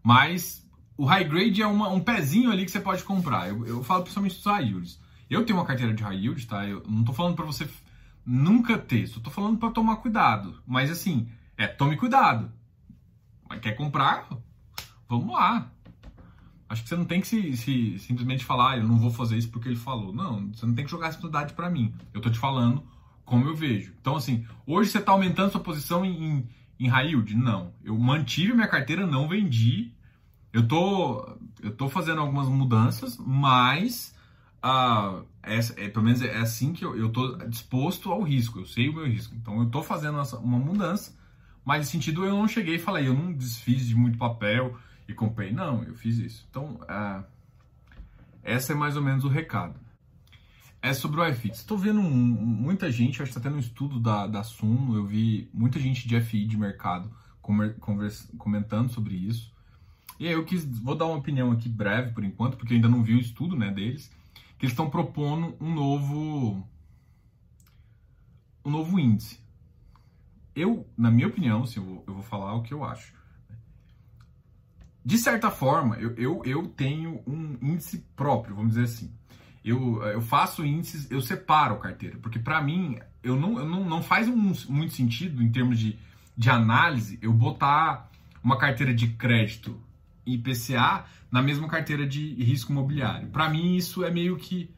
Mas 0.02 0.66
o 0.98 1.06
high 1.06 1.26
grade 1.26 1.62
é 1.62 1.68
uma, 1.68 1.90
um 1.90 2.00
pezinho 2.00 2.50
ali 2.50 2.64
que 2.64 2.72
você 2.72 2.80
pode 2.80 3.04
comprar. 3.04 3.50
Eu, 3.50 3.68
eu 3.68 3.84
falo 3.84 4.04
principalmente 4.04 4.36
dos 4.36 4.46
high 4.46 4.64
yields. 4.64 5.02
Eu 5.30 5.46
tenho 5.46 5.60
uma 5.60 5.66
carteira 5.66 5.94
de 5.94 6.02
high 6.02 6.16
yield, 6.18 6.48
tá? 6.48 6.66
Eu 6.66 6.82
não 6.88 7.04
tô 7.04 7.12
falando 7.12 7.36
para 7.36 7.46
você 7.46 7.70
nunca 8.26 8.78
ter, 8.78 9.06
só 9.08 9.20
tô 9.20 9.30
falando 9.30 9.58
para 9.58 9.72
tomar 9.72 9.98
cuidado. 9.98 10.62
Mas 10.66 10.90
assim, 10.90 11.28
é, 11.58 11.68
tome 11.68 11.98
cuidado. 11.98 12.50
Mas 13.50 13.60
quer 13.60 13.74
comprar? 13.74 14.30
Vamos 15.10 15.34
lá. 15.34 15.70
Acho 16.70 16.84
que 16.84 16.90
você 16.90 16.96
não 16.96 17.06
tem 17.06 17.20
que 17.20 17.28
se, 17.28 17.58
se, 17.58 18.00
simplesmente 18.00 18.46
falar, 18.46 18.72
ah, 18.72 18.78
eu 18.78 18.88
não 18.88 18.98
vou 18.98 19.12
fazer 19.12 19.38
isso 19.38 19.50
porque 19.50 19.68
ele 19.68 19.76
falou. 19.76 20.14
Não, 20.14 20.54
você 20.54 20.66
não 20.66 20.74
tem 20.74 20.86
que 20.86 20.92
jogar 20.92 21.08
essa 21.08 21.18
responsabilidade 21.18 21.54
para 21.54 21.70
mim. 21.70 21.94
Eu 22.14 22.22
tô 22.22 22.30
te 22.30 22.40
falando 22.40 22.84
como 23.26 23.48
eu 23.48 23.56
vejo. 23.56 23.94
Então, 24.00 24.16
assim, 24.16 24.46
hoje 24.66 24.90
você 24.90 25.00
está 25.00 25.12
aumentando 25.12 25.52
sua 25.52 25.62
posição 25.62 26.06
em, 26.06 26.24
em, 26.24 26.50
em 26.80 26.88
high 26.88 27.08
yield? 27.08 27.36
Não. 27.36 27.74
Eu 27.84 27.98
mantive 27.98 28.54
minha 28.54 28.68
carteira, 28.68 29.08
não 29.08 29.28
vendi. 29.28 29.94
Eu 30.52 30.68
tô, 30.68 31.38
eu 31.62 31.72
tô 31.76 31.90
fazendo 31.90 32.22
algumas 32.22 32.48
mudanças, 32.48 33.18
mas 33.18 34.16
uh, 34.64 35.26
é, 35.42 35.60
é, 35.86 35.90
pelo 35.90 36.06
menos 36.06 36.22
é 36.22 36.38
assim 36.38 36.74
que 36.74 36.86
eu, 36.86 36.96
eu 36.96 37.10
tô 37.10 37.38
disposto 37.48 38.12
ao 38.12 38.22
risco. 38.22 38.60
Eu 38.60 38.66
sei 38.66 38.90
o 38.90 38.94
meu 38.94 39.06
risco. 39.06 39.36
Então, 39.36 39.60
eu 39.60 39.70
tô 39.70 39.82
fazendo 39.82 40.22
uma 40.40 40.60
mudança, 40.60 41.18
mas 41.66 41.80
no 41.80 41.86
sentido 41.86 42.26
eu 42.26 42.32
não 42.32 42.48
cheguei 42.48 42.76
e 42.76 42.80
falei, 42.80 43.08
eu 43.08 43.14
não 43.14 43.34
desfiz 43.34 43.88
de 43.88 43.96
muito 43.96 44.18
papel 44.18 44.78
e 45.08 45.14
comprei. 45.14 45.52
Não, 45.52 45.84
eu 45.84 45.96
fiz 45.96 46.18
isso. 46.18 46.46
Então, 46.50 46.80
uh, 46.84 47.24
essa 48.44 48.74
é 48.74 48.76
mais 48.76 48.96
ou 48.98 49.02
menos 49.02 49.24
o 49.24 49.30
recado. 49.30 49.83
É 50.84 50.94
sobre 50.94 51.22
o 51.22 51.26
iFix. 51.30 51.60
Estou 51.60 51.78
vendo 51.78 52.02
um, 52.02 52.10
muita 52.10 52.92
gente, 52.92 53.22
acho 53.22 53.32
que 53.32 53.38
está 53.38 53.40
tendo 53.40 53.56
um 53.56 53.60
estudo 53.60 54.02
da, 54.02 54.28
da 54.28 54.44
Suno, 54.44 54.98
eu 54.98 55.06
vi 55.06 55.50
muita 55.54 55.80
gente 55.80 56.06
de 56.06 56.20
FI 56.20 56.46
de 56.46 56.58
mercado 56.58 57.10
conversa, 57.42 58.28
comentando 58.38 58.90
sobre 58.90 59.16
isso. 59.16 59.54
E 60.20 60.28
aí 60.28 60.34
eu 60.34 60.44
quis, 60.44 60.66
vou 60.66 60.94
dar 60.94 61.06
uma 61.06 61.16
opinião 61.16 61.54
aqui 61.54 61.70
breve 61.70 62.12
por 62.12 62.22
enquanto, 62.22 62.58
porque 62.58 62.74
eu 62.74 62.76
ainda 62.76 62.90
não 62.90 63.02
vi 63.02 63.14
o 63.14 63.20
estudo 63.20 63.56
né, 63.56 63.72
deles, 63.72 64.12
que 64.58 64.66
eles 64.66 64.74
estão 64.74 64.90
propondo 64.90 65.56
um 65.62 65.74
novo, 65.74 66.68
um 68.66 68.70
novo 68.70 69.00
índice. 69.00 69.40
Eu, 70.54 70.86
na 70.98 71.10
minha 71.10 71.28
opinião, 71.28 71.64
assim, 71.64 71.80
eu, 71.80 71.86
vou, 71.86 72.04
eu 72.08 72.14
vou 72.14 72.24
falar 72.24 72.56
o 72.56 72.62
que 72.62 72.74
eu 72.74 72.84
acho 72.84 73.14
de 75.06 75.18
certa 75.18 75.52
forma, 75.52 75.98
eu, 75.98 76.16
eu, 76.16 76.42
eu 76.46 76.68
tenho 76.68 77.22
um 77.28 77.58
índice 77.62 78.06
próprio, 78.16 78.56
vamos 78.56 78.76
dizer 78.76 78.86
assim. 78.86 79.12
Eu, 79.64 80.02
eu 80.04 80.22
faço 80.22 80.66
índices, 80.66 81.10
eu 81.10 81.22
separo 81.22 81.78
carteira, 81.78 82.18
porque 82.22 82.38
para 82.38 82.62
mim, 82.62 83.00
eu 83.24 83.36
não, 83.40 83.58
eu 83.58 83.66
não, 83.66 83.86
não 83.86 84.02
faz 84.02 84.28
um, 84.28 84.54
muito 84.68 84.94
sentido 84.94 85.42
em 85.42 85.50
termos 85.50 85.80
de, 85.80 85.98
de 86.36 86.50
análise 86.50 87.18
eu 87.22 87.32
botar 87.32 88.12
uma 88.44 88.58
carteira 88.58 88.94
de 88.94 89.08
crédito 89.08 89.80
IPCA 90.26 91.06
na 91.32 91.42
mesma 91.42 91.68
carteira 91.68 92.06
de 92.06 92.34
risco 92.36 92.72
imobiliário. 92.72 93.30
Para 93.30 93.50
mim, 93.50 93.76
isso 93.76 94.04
é 94.04 94.12
meio 94.12 94.38
que. 94.38 94.70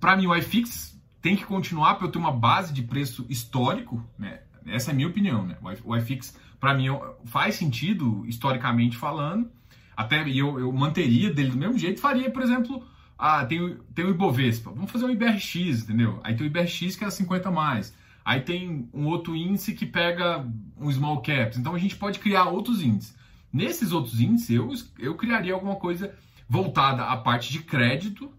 Para 0.00 0.16
mim, 0.16 0.26
o 0.26 0.34
iFix 0.36 0.98
tem 1.20 1.36
que 1.36 1.44
continuar 1.44 1.96
para 1.96 2.06
eu 2.06 2.10
ter 2.10 2.18
uma 2.18 2.32
base 2.32 2.72
de 2.72 2.82
preço 2.82 3.26
histórico, 3.28 4.02
né? 4.18 4.40
Essa 4.66 4.90
é 4.90 4.92
a 4.92 4.94
minha 4.94 5.08
opinião, 5.08 5.46
né? 5.46 5.56
O 5.84 5.96
iFix 5.96 6.36
para 6.60 6.74
mim 6.74 6.86
faz 7.24 7.54
sentido 7.54 8.24
historicamente 8.26 8.96
falando. 8.96 9.50
Até 9.96 10.28
eu, 10.28 10.58
eu 10.60 10.72
manteria 10.72 11.32
dele 11.32 11.50
do 11.50 11.56
mesmo 11.56 11.78
jeito, 11.78 12.00
faria, 12.00 12.30
por 12.30 12.42
exemplo, 12.42 12.86
ah, 13.18 13.44
tem, 13.44 13.76
tem 13.94 14.04
o 14.04 14.10
Ibovespa, 14.10 14.70
vamos 14.70 14.92
fazer 14.92 15.04
um 15.04 15.10
IBRX, 15.10 15.82
entendeu? 15.82 16.20
Aí 16.22 16.36
tem 16.36 16.46
o 16.46 16.50
IBRX 16.50 16.94
que 16.94 17.04
é 17.04 17.10
50 17.10 17.50
mais. 17.50 17.92
Aí 18.24 18.40
tem 18.40 18.88
um 18.92 19.06
outro 19.06 19.34
índice 19.34 19.74
que 19.74 19.84
pega 19.86 20.46
um 20.76 20.92
small 20.92 21.20
caps. 21.20 21.58
Então 21.58 21.74
a 21.74 21.78
gente 21.78 21.96
pode 21.96 22.18
criar 22.18 22.44
outros 22.44 22.82
índices. 22.82 23.16
Nesses 23.52 23.90
outros 23.90 24.20
índices, 24.20 24.50
eu, 24.50 24.70
eu 24.98 25.14
criaria 25.16 25.54
alguma 25.54 25.76
coisa 25.76 26.14
voltada 26.48 27.04
à 27.04 27.16
parte 27.16 27.50
de 27.50 27.60
crédito 27.60 28.32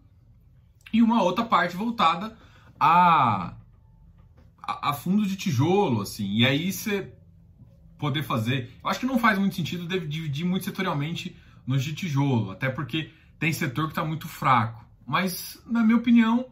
e 0.94 1.02
uma 1.02 1.22
outra 1.24 1.44
parte 1.44 1.76
voltada 1.76 2.38
a, 2.80 3.56
a, 4.62 4.90
a 4.92 4.98
de 5.26 5.36
tijolo, 5.36 6.02
assim. 6.02 6.36
E 6.36 6.46
aí 6.46 6.72
você 6.72 7.12
poder 7.98 8.24
fazer. 8.24 8.72
Eu 8.82 8.90
acho 8.90 9.00
que 9.02 9.06
não 9.06 9.20
faz 9.20 9.38
muito 9.38 9.56
sentido 9.56 9.86
dividir 10.08 10.46
muito 10.46 10.64
setorialmente 10.66 11.36
nos 11.68 11.84
de 11.84 11.94
tijolo, 11.94 12.52
até 12.52 12.70
porque 12.70 13.12
tem 13.40 13.54
setor 13.54 13.86
que 13.86 13.92
está 13.92 14.04
muito 14.04 14.28
fraco. 14.28 14.86
Mas, 15.08 15.60
na 15.66 15.82
minha 15.82 15.98
opinião, 15.98 16.46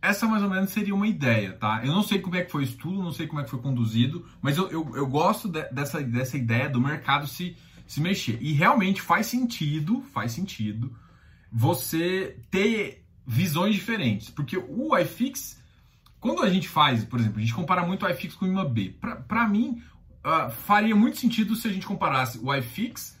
essa 0.00 0.28
mais 0.28 0.42
ou 0.42 0.50
menos 0.50 0.70
seria 0.70 0.94
uma 0.94 1.08
ideia, 1.08 1.52
tá? 1.54 1.80
Eu 1.84 1.92
não 1.92 2.02
sei 2.02 2.20
como 2.20 2.36
é 2.36 2.44
que 2.44 2.52
foi 2.52 2.62
o 2.62 2.64
estudo, 2.64 3.02
não 3.02 3.10
sei 3.10 3.26
como 3.26 3.40
é 3.40 3.44
que 3.44 3.50
foi 3.50 3.58
conduzido, 3.60 4.24
mas 4.40 4.56
eu, 4.56 4.68
eu, 4.68 4.92
eu 4.94 5.06
gosto 5.06 5.48
de, 5.48 5.62
dessa, 5.70 6.00
dessa 6.02 6.36
ideia 6.36 6.68
do 6.68 6.80
mercado 6.80 7.26
se, 7.26 7.56
se 7.86 8.00
mexer. 8.00 8.38
E 8.40 8.52
realmente 8.52 9.02
faz 9.02 9.26
sentido, 9.26 10.02
faz 10.12 10.32
sentido 10.32 10.94
você 11.50 12.38
ter 12.50 13.04
visões 13.26 13.74
diferentes. 13.74 14.30
Porque 14.30 14.56
o 14.56 14.96
iFix, 14.98 15.60
quando 16.20 16.42
a 16.42 16.50
gente 16.50 16.68
faz, 16.68 17.04
por 17.04 17.18
exemplo, 17.18 17.38
a 17.38 17.40
gente 17.40 17.54
compara 17.54 17.84
muito 17.84 18.04
o 18.04 18.08
iFix 18.10 18.34
com 18.34 18.44
o 18.44 18.48
IMAB. 18.48 18.96
Para 19.26 19.48
mim, 19.48 19.82
uh, 20.24 20.50
faria 20.50 20.94
muito 20.94 21.16
sentido 21.16 21.56
se 21.56 21.66
a 21.66 21.72
gente 21.72 21.86
comparasse 21.86 22.38
o 22.38 22.54
iFix 22.54 23.15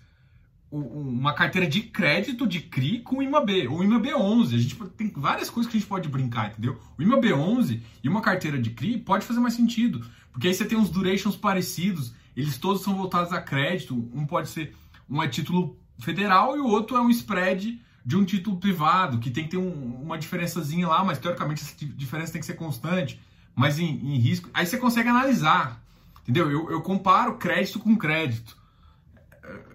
uma 0.70 1.32
carteira 1.32 1.66
de 1.66 1.80
crédito 1.82 2.46
de 2.46 2.60
CRI 2.60 3.00
com 3.00 3.18
o 3.18 3.22
IMAB, 3.22 3.68
ou 3.68 3.84
IMAB 3.84 4.14
11. 4.14 4.54
A 4.54 4.58
gente 4.58 4.74
tem 4.96 5.12
várias 5.14 5.48
coisas 5.48 5.70
que 5.70 5.76
a 5.76 5.80
gente 5.80 5.88
pode 5.88 6.08
brincar, 6.08 6.50
entendeu? 6.50 6.80
O 6.98 7.02
IMAB 7.02 7.32
11 7.32 7.82
e 8.02 8.08
uma 8.08 8.20
carteira 8.20 8.60
de 8.60 8.70
CRI 8.70 8.98
pode 8.98 9.24
fazer 9.24 9.40
mais 9.40 9.54
sentido, 9.54 10.04
porque 10.32 10.48
aí 10.48 10.54
você 10.54 10.64
tem 10.64 10.76
uns 10.76 10.90
durations 10.90 11.36
parecidos, 11.36 12.14
eles 12.36 12.58
todos 12.58 12.82
são 12.82 12.94
voltados 12.94 13.32
a 13.32 13.40
crédito, 13.40 13.94
um 14.12 14.26
pode 14.26 14.48
ser 14.48 14.74
um 15.08 15.22
é 15.22 15.28
título 15.28 15.78
federal 15.98 16.56
e 16.56 16.60
o 16.60 16.66
outro 16.66 16.96
é 16.96 17.00
um 17.00 17.10
spread 17.10 17.80
de 18.04 18.16
um 18.16 18.24
título 18.24 18.58
privado, 18.58 19.18
que 19.18 19.30
tem 19.30 19.44
que 19.44 19.50
ter 19.50 19.56
um, 19.56 20.02
uma 20.02 20.18
diferençazinha 20.18 20.86
lá, 20.86 21.04
mas 21.04 21.18
teoricamente 21.18 21.62
essa 21.62 21.74
diferença 21.84 22.32
tem 22.32 22.40
que 22.40 22.46
ser 22.46 22.54
constante, 22.54 23.20
mas 23.54 23.78
em, 23.78 23.86
em 23.86 24.18
risco. 24.18 24.50
Aí 24.52 24.66
você 24.66 24.78
consegue 24.78 25.08
analisar, 25.08 25.82
entendeu? 26.22 26.50
Eu, 26.50 26.70
eu 26.70 26.80
comparo 26.82 27.36
crédito 27.36 27.78
com 27.78 27.96
crédito. 27.96 28.56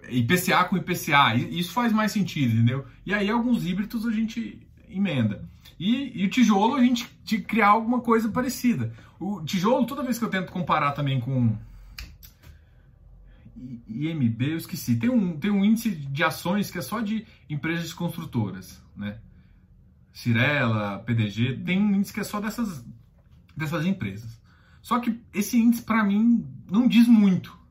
IPCA 0.08 0.64
com 0.64 0.76
IPCA, 0.76 1.34
isso 1.34 1.72
faz 1.72 1.92
mais 1.92 2.12
sentido, 2.12 2.54
entendeu? 2.54 2.86
E 3.06 3.14
aí 3.14 3.30
alguns 3.30 3.64
híbridos 3.64 4.06
a 4.06 4.10
gente 4.10 4.66
emenda. 4.88 5.48
E, 5.78 6.22
e 6.22 6.26
o 6.26 6.30
tijolo 6.30 6.74
a 6.74 6.84
gente 6.84 7.08
criar 7.46 7.68
alguma 7.68 8.00
coisa 8.00 8.28
parecida. 8.28 8.92
O 9.18 9.40
tijolo, 9.42 9.86
toda 9.86 10.02
vez 10.02 10.18
que 10.18 10.24
eu 10.24 10.30
tento 10.30 10.52
comparar 10.52 10.92
também 10.92 11.20
com 11.20 11.56
IMB, 13.88 14.42
eu 14.42 14.56
esqueci, 14.56 14.96
tem 14.96 15.08
um, 15.08 15.38
tem 15.38 15.50
um 15.50 15.64
índice 15.64 15.90
de 15.90 16.24
ações 16.24 16.70
que 16.70 16.78
é 16.78 16.82
só 16.82 17.00
de 17.00 17.26
empresas 17.48 17.92
construtoras, 17.92 18.82
né? 18.96 19.18
Cirela, 20.12 20.98
PDG, 20.98 21.62
tem 21.64 21.80
um 21.80 21.94
índice 21.94 22.12
que 22.12 22.20
é 22.20 22.24
só 22.24 22.40
dessas, 22.40 22.84
dessas 23.56 23.86
empresas. 23.86 24.40
Só 24.82 24.98
que 24.98 25.18
esse 25.32 25.56
índice, 25.56 25.82
para 25.82 26.04
mim, 26.04 26.46
não 26.70 26.86
diz 26.86 27.06
muito 27.06 27.61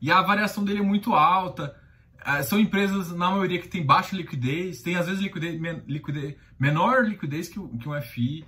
e 0.00 0.10
a 0.10 0.22
variação 0.22 0.64
dele 0.64 0.80
é 0.80 0.82
muito 0.82 1.14
alta. 1.14 1.76
Ah, 2.22 2.42
são 2.42 2.58
empresas, 2.58 3.10
na 3.12 3.30
maioria, 3.30 3.60
que 3.60 3.68
tem 3.68 3.84
baixa 3.84 4.16
liquidez, 4.16 4.82
tem 4.82 4.96
às 4.96 5.06
vezes 5.06 5.22
liquidez, 5.22 5.60
liquidez 5.86 6.36
menor 6.58 7.06
liquidez 7.06 7.48
que, 7.48 7.58
que 7.58 7.88
um 7.88 8.00
FI. 8.02 8.44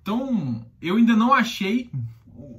Então, 0.00 0.66
eu 0.80 0.96
ainda 0.96 1.14
não 1.14 1.32
achei, 1.32 1.90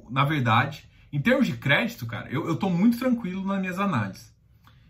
na 0.08 0.24
verdade, 0.24 0.88
em 1.12 1.20
termos 1.20 1.46
de 1.46 1.56
crédito, 1.56 2.06
cara, 2.06 2.30
eu, 2.30 2.52
estou 2.52 2.70
muito 2.70 2.98
tranquilo 2.98 3.44
nas 3.44 3.60
minhas 3.60 3.78
análises. 3.78 4.32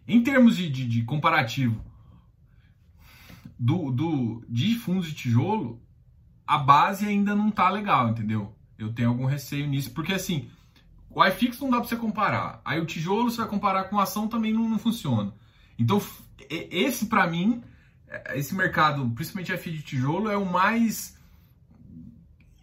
Em 0.07 0.23
termos 0.23 0.57
de, 0.57 0.69
de, 0.69 0.87
de 0.87 1.03
comparativo 1.03 1.83
do, 3.59 3.91
do, 3.91 4.45
de 4.49 4.75
fundos 4.75 5.07
de 5.07 5.15
tijolo, 5.15 5.81
a 6.47 6.59
base 6.59 7.07
ainda 7.07 7.35
não 7.35 7.51
tá 7.51 7.71
legal, 7.71 8.11
entendeu? 8.11 8.55
Eu 8.77 8.93
tenho 8.93 9.09
algum 9.09 9.25
receio 9.25 9.67
nisso, 9.67 9.93
porque 9.93 10.13
assim, 10.13 10.51
o 11.15 11.25
iFix 11.27 11.61
não 11.61 11.71
dá 11.71 11.79
para 11.79 11.89
você 11.89 11.97
comparar. 11.97 12.61
Aí 12.65 12.81
o 12.81 12.87
tijolo 12.87 13.31
você 13.31 13.39
vai 13.39 13.49
comparar 13.49 13.85
com 13.85 13.99
a 13.99 14.05
ação 14.05 14.29
também 14.29 14.53
não, 14.53 14.69
não 14.69 14.79
funciona. 14.79 15.33
Então 15.79 16.01
esse 16.49 17.07
para 17.07 17.27
mim, 17.27 17.63
é, 18.09 18.39
esse 18.39 18.55
mercado, 18.55 19.09
principalmente 19.11 19.57
FI 19.57 19.73
de 19.73 19.83
tijolo, 19.83 20.31
é 20.31 20.37
o 20.37 20.45
mais 20.45 21.19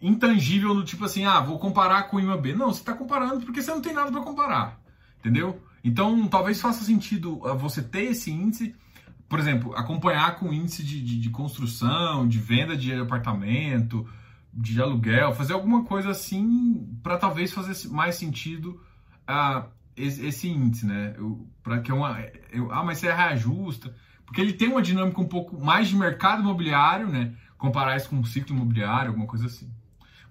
intangível 0.00 0.74
do 0.74 0.84
tipo 0.84 1.04
assim, 1.04 1.24
ah, 1.24 1.40
vou 1.40 1.58
comparar 1.58 2.04
com 2.04 2.16
o 2.16 2.20
IMAB. 2.20 2.54
Não, 2.54 2.72
você 2.72 2.80
está 2.80 2.94
comparando 2.94 3.44
porque 3.44 3.62
você 3.62 3.70
não 3.70 3.82
tem 3.82 3.92
nada 3.92 4.10
para 4.10 4.22
comparar, 4.22 4.80
entendeu? 5.18 5.62
Então 5.84 6.26
talvez 6.28 6.60
faça 6.60 6.84
sentido 6.84 7.40
ah, 7.46 7.54
você 7.54 7.82
ter 7.82 8.04
esse 8.04 8.30
índice, 8.30 8.74
por 9.28 9.38
exemplo, 9.38 9.74
acompanhar 9.76 10.36
com 10.36 10.48
o 10.48 10.54
índice 10.54 10.82
de, 10.82 11.02
de, 11.02 11.20
de 11.20 11.30
construção, 11.30 12.26
de 12.26 12.38
venda 12.38 12.76
de 12.76 12.92
apartamento, 12.92 14.06
de 14.52 14.80
aluguel, 14.80 15.34
fazer 15.34 15.52
alguma 15.52 15.84
coisa 15.84 16.10
assim 16.10 16.98
para 17.02 17.16
talvez 17.16 17.52
fazer 17.52 17.88
mais 17.88 18.16
sentido 18.16 18.80
uh, 19.28 19.68
esse, 19.96 20.48
índice, 20.48 20.86
né? 20.86 21.14
Para 21.62 21.80
que 21.80 21.90
é 21.90 21.94
uma, 21.94 22.20
eu, 22.52 22.70
ah, 22.72 22.82
mas 22.82 22.98
você 22.98 23.12
reajusta, 23.12 23.94
porque 24.24 24.40
ele 24.40 24.52
tem 24.52 24.68
uma 24.68 24.82
dinâmica 24.82 25.20
um 25.20 25.28
pouco 25.28 25.62
mais 25.62 25.88
de 25.88 25.96
mercado 25.96 26.42
imobiliário, 26.42 27.08
né? 27.08 27.34
Comparar 27.56 27.96
isso 27.96 28.08
com 28.08 28.16
um 28.16 28.24
ciclo 28.24 28.54
imobiliário, 28.54 29.08
alguma 29.08 29.26
coisa 29.26 29.46
assim. 29.46 29.70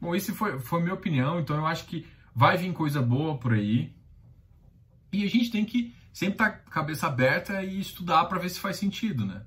Bom, 0.01 0.15
isso 0.15 0.33
foi, 0.33 0.59
foi 0.59 0.81
minha 0.81 0.93
opinião, 0.93 1.39
então 1.39 1.55
eu 1.55 1.65
acho 1.65 1.85
que 1.85 2.07
vai 2.33 2.57
vir 2.57 2.71
coisa 2.73 3.01
boa 3.01 3.37
por 3.37 3.53
aí. 3.53 3.93
E 5.11 5.23
a 5.23 5.29
gente 5.29 5.51
tem 5.51 5.65
que 5.65 5.93
sempre 6.13 6.35
estar 6.35 6.49
tá 6.49 6.61
a 6.65 6.71
cabeça 6.71 7.07
aberta 7.07 7.63
e 7.63 7.79
estudar 7.79 8.25
para 8.25 8.39
ver 8.39 8.49
se 8.49 8.59
faz 8.59 8.77
sentido, 8.77 9.25
né? 9.25 9.43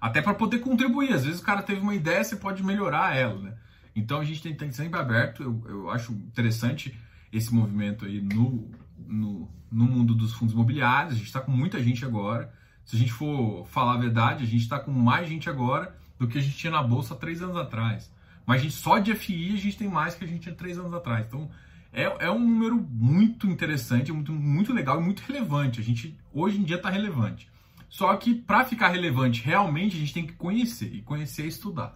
Até 0.00 0.22
para 0.22 0.34
poder 0.34 0.60
contribuir. 0.60 1.12
Às 1.12 1.24
vezes 1.24 1.40
o 1.40 1.44
cara 1.44 1.62
teve 1.62 1.80
uma 1.80 1.94
ideia, 1.94 2.24
você 2.24 2.36
pode 2.36 2.62
melhorar 2.62 3.14
ela, 3.14 3.38
né? 3.38 3.56
Então 3.94 4.20
a 4.20 4.24
gente 4.24 4.42
tem 4.42 4.54
que 4.54 4.64
estar 4.64 4.82
sempre 4.82 4.98
aberto. 4.98 5.42
Eu, 5.42 5.62
eu 5.68 5.90
acho 5.90 6.12
interessante 6.12 6.96
esse 7.32 7.52
movimento 7.52 8.04
aí 8.04 8.20
no, 8.20 8.70
no, 9.06 9.48
no 9.70 9.84
mundo 9.84 10.14
dos 10.14 10.32
fundos 10.32 10.54
imobiliários. 10.54 11.14
A 11.14 11.16
gente 11.16 11.26
está 11.26 11.40
com 11.40 11.50
muita 11.50 11.82
gente 11.82 12.04
agora. 12.04 12.52
Se 12.84 12.96
a 12.96 12.98
gente 12.98 13.12
for 13.12 13.66
falar 13.66 13.94
a 13.94 13.98
verdade, 13.98 14.44
a 14.44 14.46
gente 14.46 14.62
está 14.62 14.78
com 14.78 14.90
mais 14.90 15.28
gente 15.28 15.48
agora 15.48 15.96
do 16.18 16.26
que 16.26 16.38
a 16.38 16.40
gente 16.40 16.56
tinha 16.56 16.72
na 16.72 16.82
bolsa 16.82 17.14
três 17.14 17.40
anos 17.40 17.56
atrás. 17.56 18.12
Mas 18.46 18.60
a 18.60 18.62
gente 18.64 18.74
só 18.74 18.98
de 18.98 19.14
FI 19.14 19.54
a 19.54 19.58
gente 19.58 19.78
tem 19.78 19.88
mais 19.88 20.14
que 20.14 20.24
a 20.24 20.26
gente 20.26 20.42
tinha 20.42 20.54
três 20.54 20.78
anos 20.78 20.92
atrás. 20.92 21.26
Então 21.26 21.48
é, 21.92 22.02
é 22.26 22.30
um 22.30 22.38
número 22.38 22.76
muito 22.76 23.46
interessante, 23.46 24.12
muito, 24.12 24.32
muito 24.32 24.72
legal 24.72 25.00
e 25.00 25.04
muito 25.04 25.20
relevante. 25.20 25.80
A 25.80 25.82
gente 25.82 26.18
hoje 26.32 26.58
em 26.58 26.64
dia 26.64 26.76
está 26.76 26.90
relevante. 26.90 27.50
Só 27.88 28.14
que 28.16 28.34
para 28.34 28.64
ficar 28.64 28.88
relevante 28.88 29.42
realmente 29.42 29.96
a 29.96 30.00
gente 30.00 30.14
tem 30.14 30.26
que 30.26 30.32
conhecer 30.34 30.94
e 30.94 31.02
conhecer 31.02 31.44
e 31.44 31.48
estudar. 31.48 31.94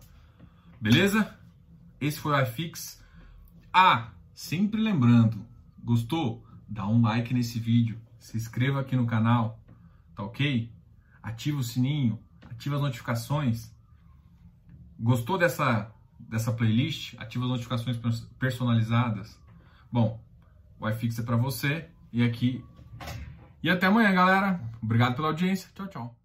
Beleza? 0.81 1.33
Esse 2.05 2.21
foi 2.21 2.33
o 2.33 2.43
iFix. 2.43 3.03
Ah, 3.73 4.11
sempre 4.35 4.79
lembrando, 4.79 5.47
gostou? 5.83 6.45
Dá 6.69 6.87
um 6.87 7.01
like 7.01 7.33
nesse 7.33 7.59
vídeo, 7.59 7.99
se 8.19 8.37
inscreva 8.37 8.81
aqui 8.81 8.95
no 8.95 9.07
canal, 9.07 9.59
tá 10.15 10.23
ok? 10.23 10.71
Ativa 11.23 11.59
o 11.59 11.63
sininho, 11.63 12.19
ativa 12.51 12.77
as 12.77 12.83
notificações. 12.83 13.75
Gostou 15.01 15.39
dessa, 15.39 15.91
dessa 16.19 16.53
playlist? 16.53 17.15
Ativa 17.19 17.45
as 17.45 17.51
notificações 17.53 17.99
personalizadas. 18.39 19.41
Bom, 19.91 20.23
o 20.79 20.87
iFix 20.91 21.19
é 21.19 21.23
para 21.23 21.37
você 21.37 21.89
e 22.13 22.23
aqui. 22.23 22.63
E 23.63 23.71
até 23.71 23.87
amanhã, 23.87 24.13
galera. 24.13 24.61
Obrigado 24.83 25.17
pela 25.17 25.29
audiência. 25.29 25.71
Tchau, 25.75 25.89
tchau. 25.89 26.24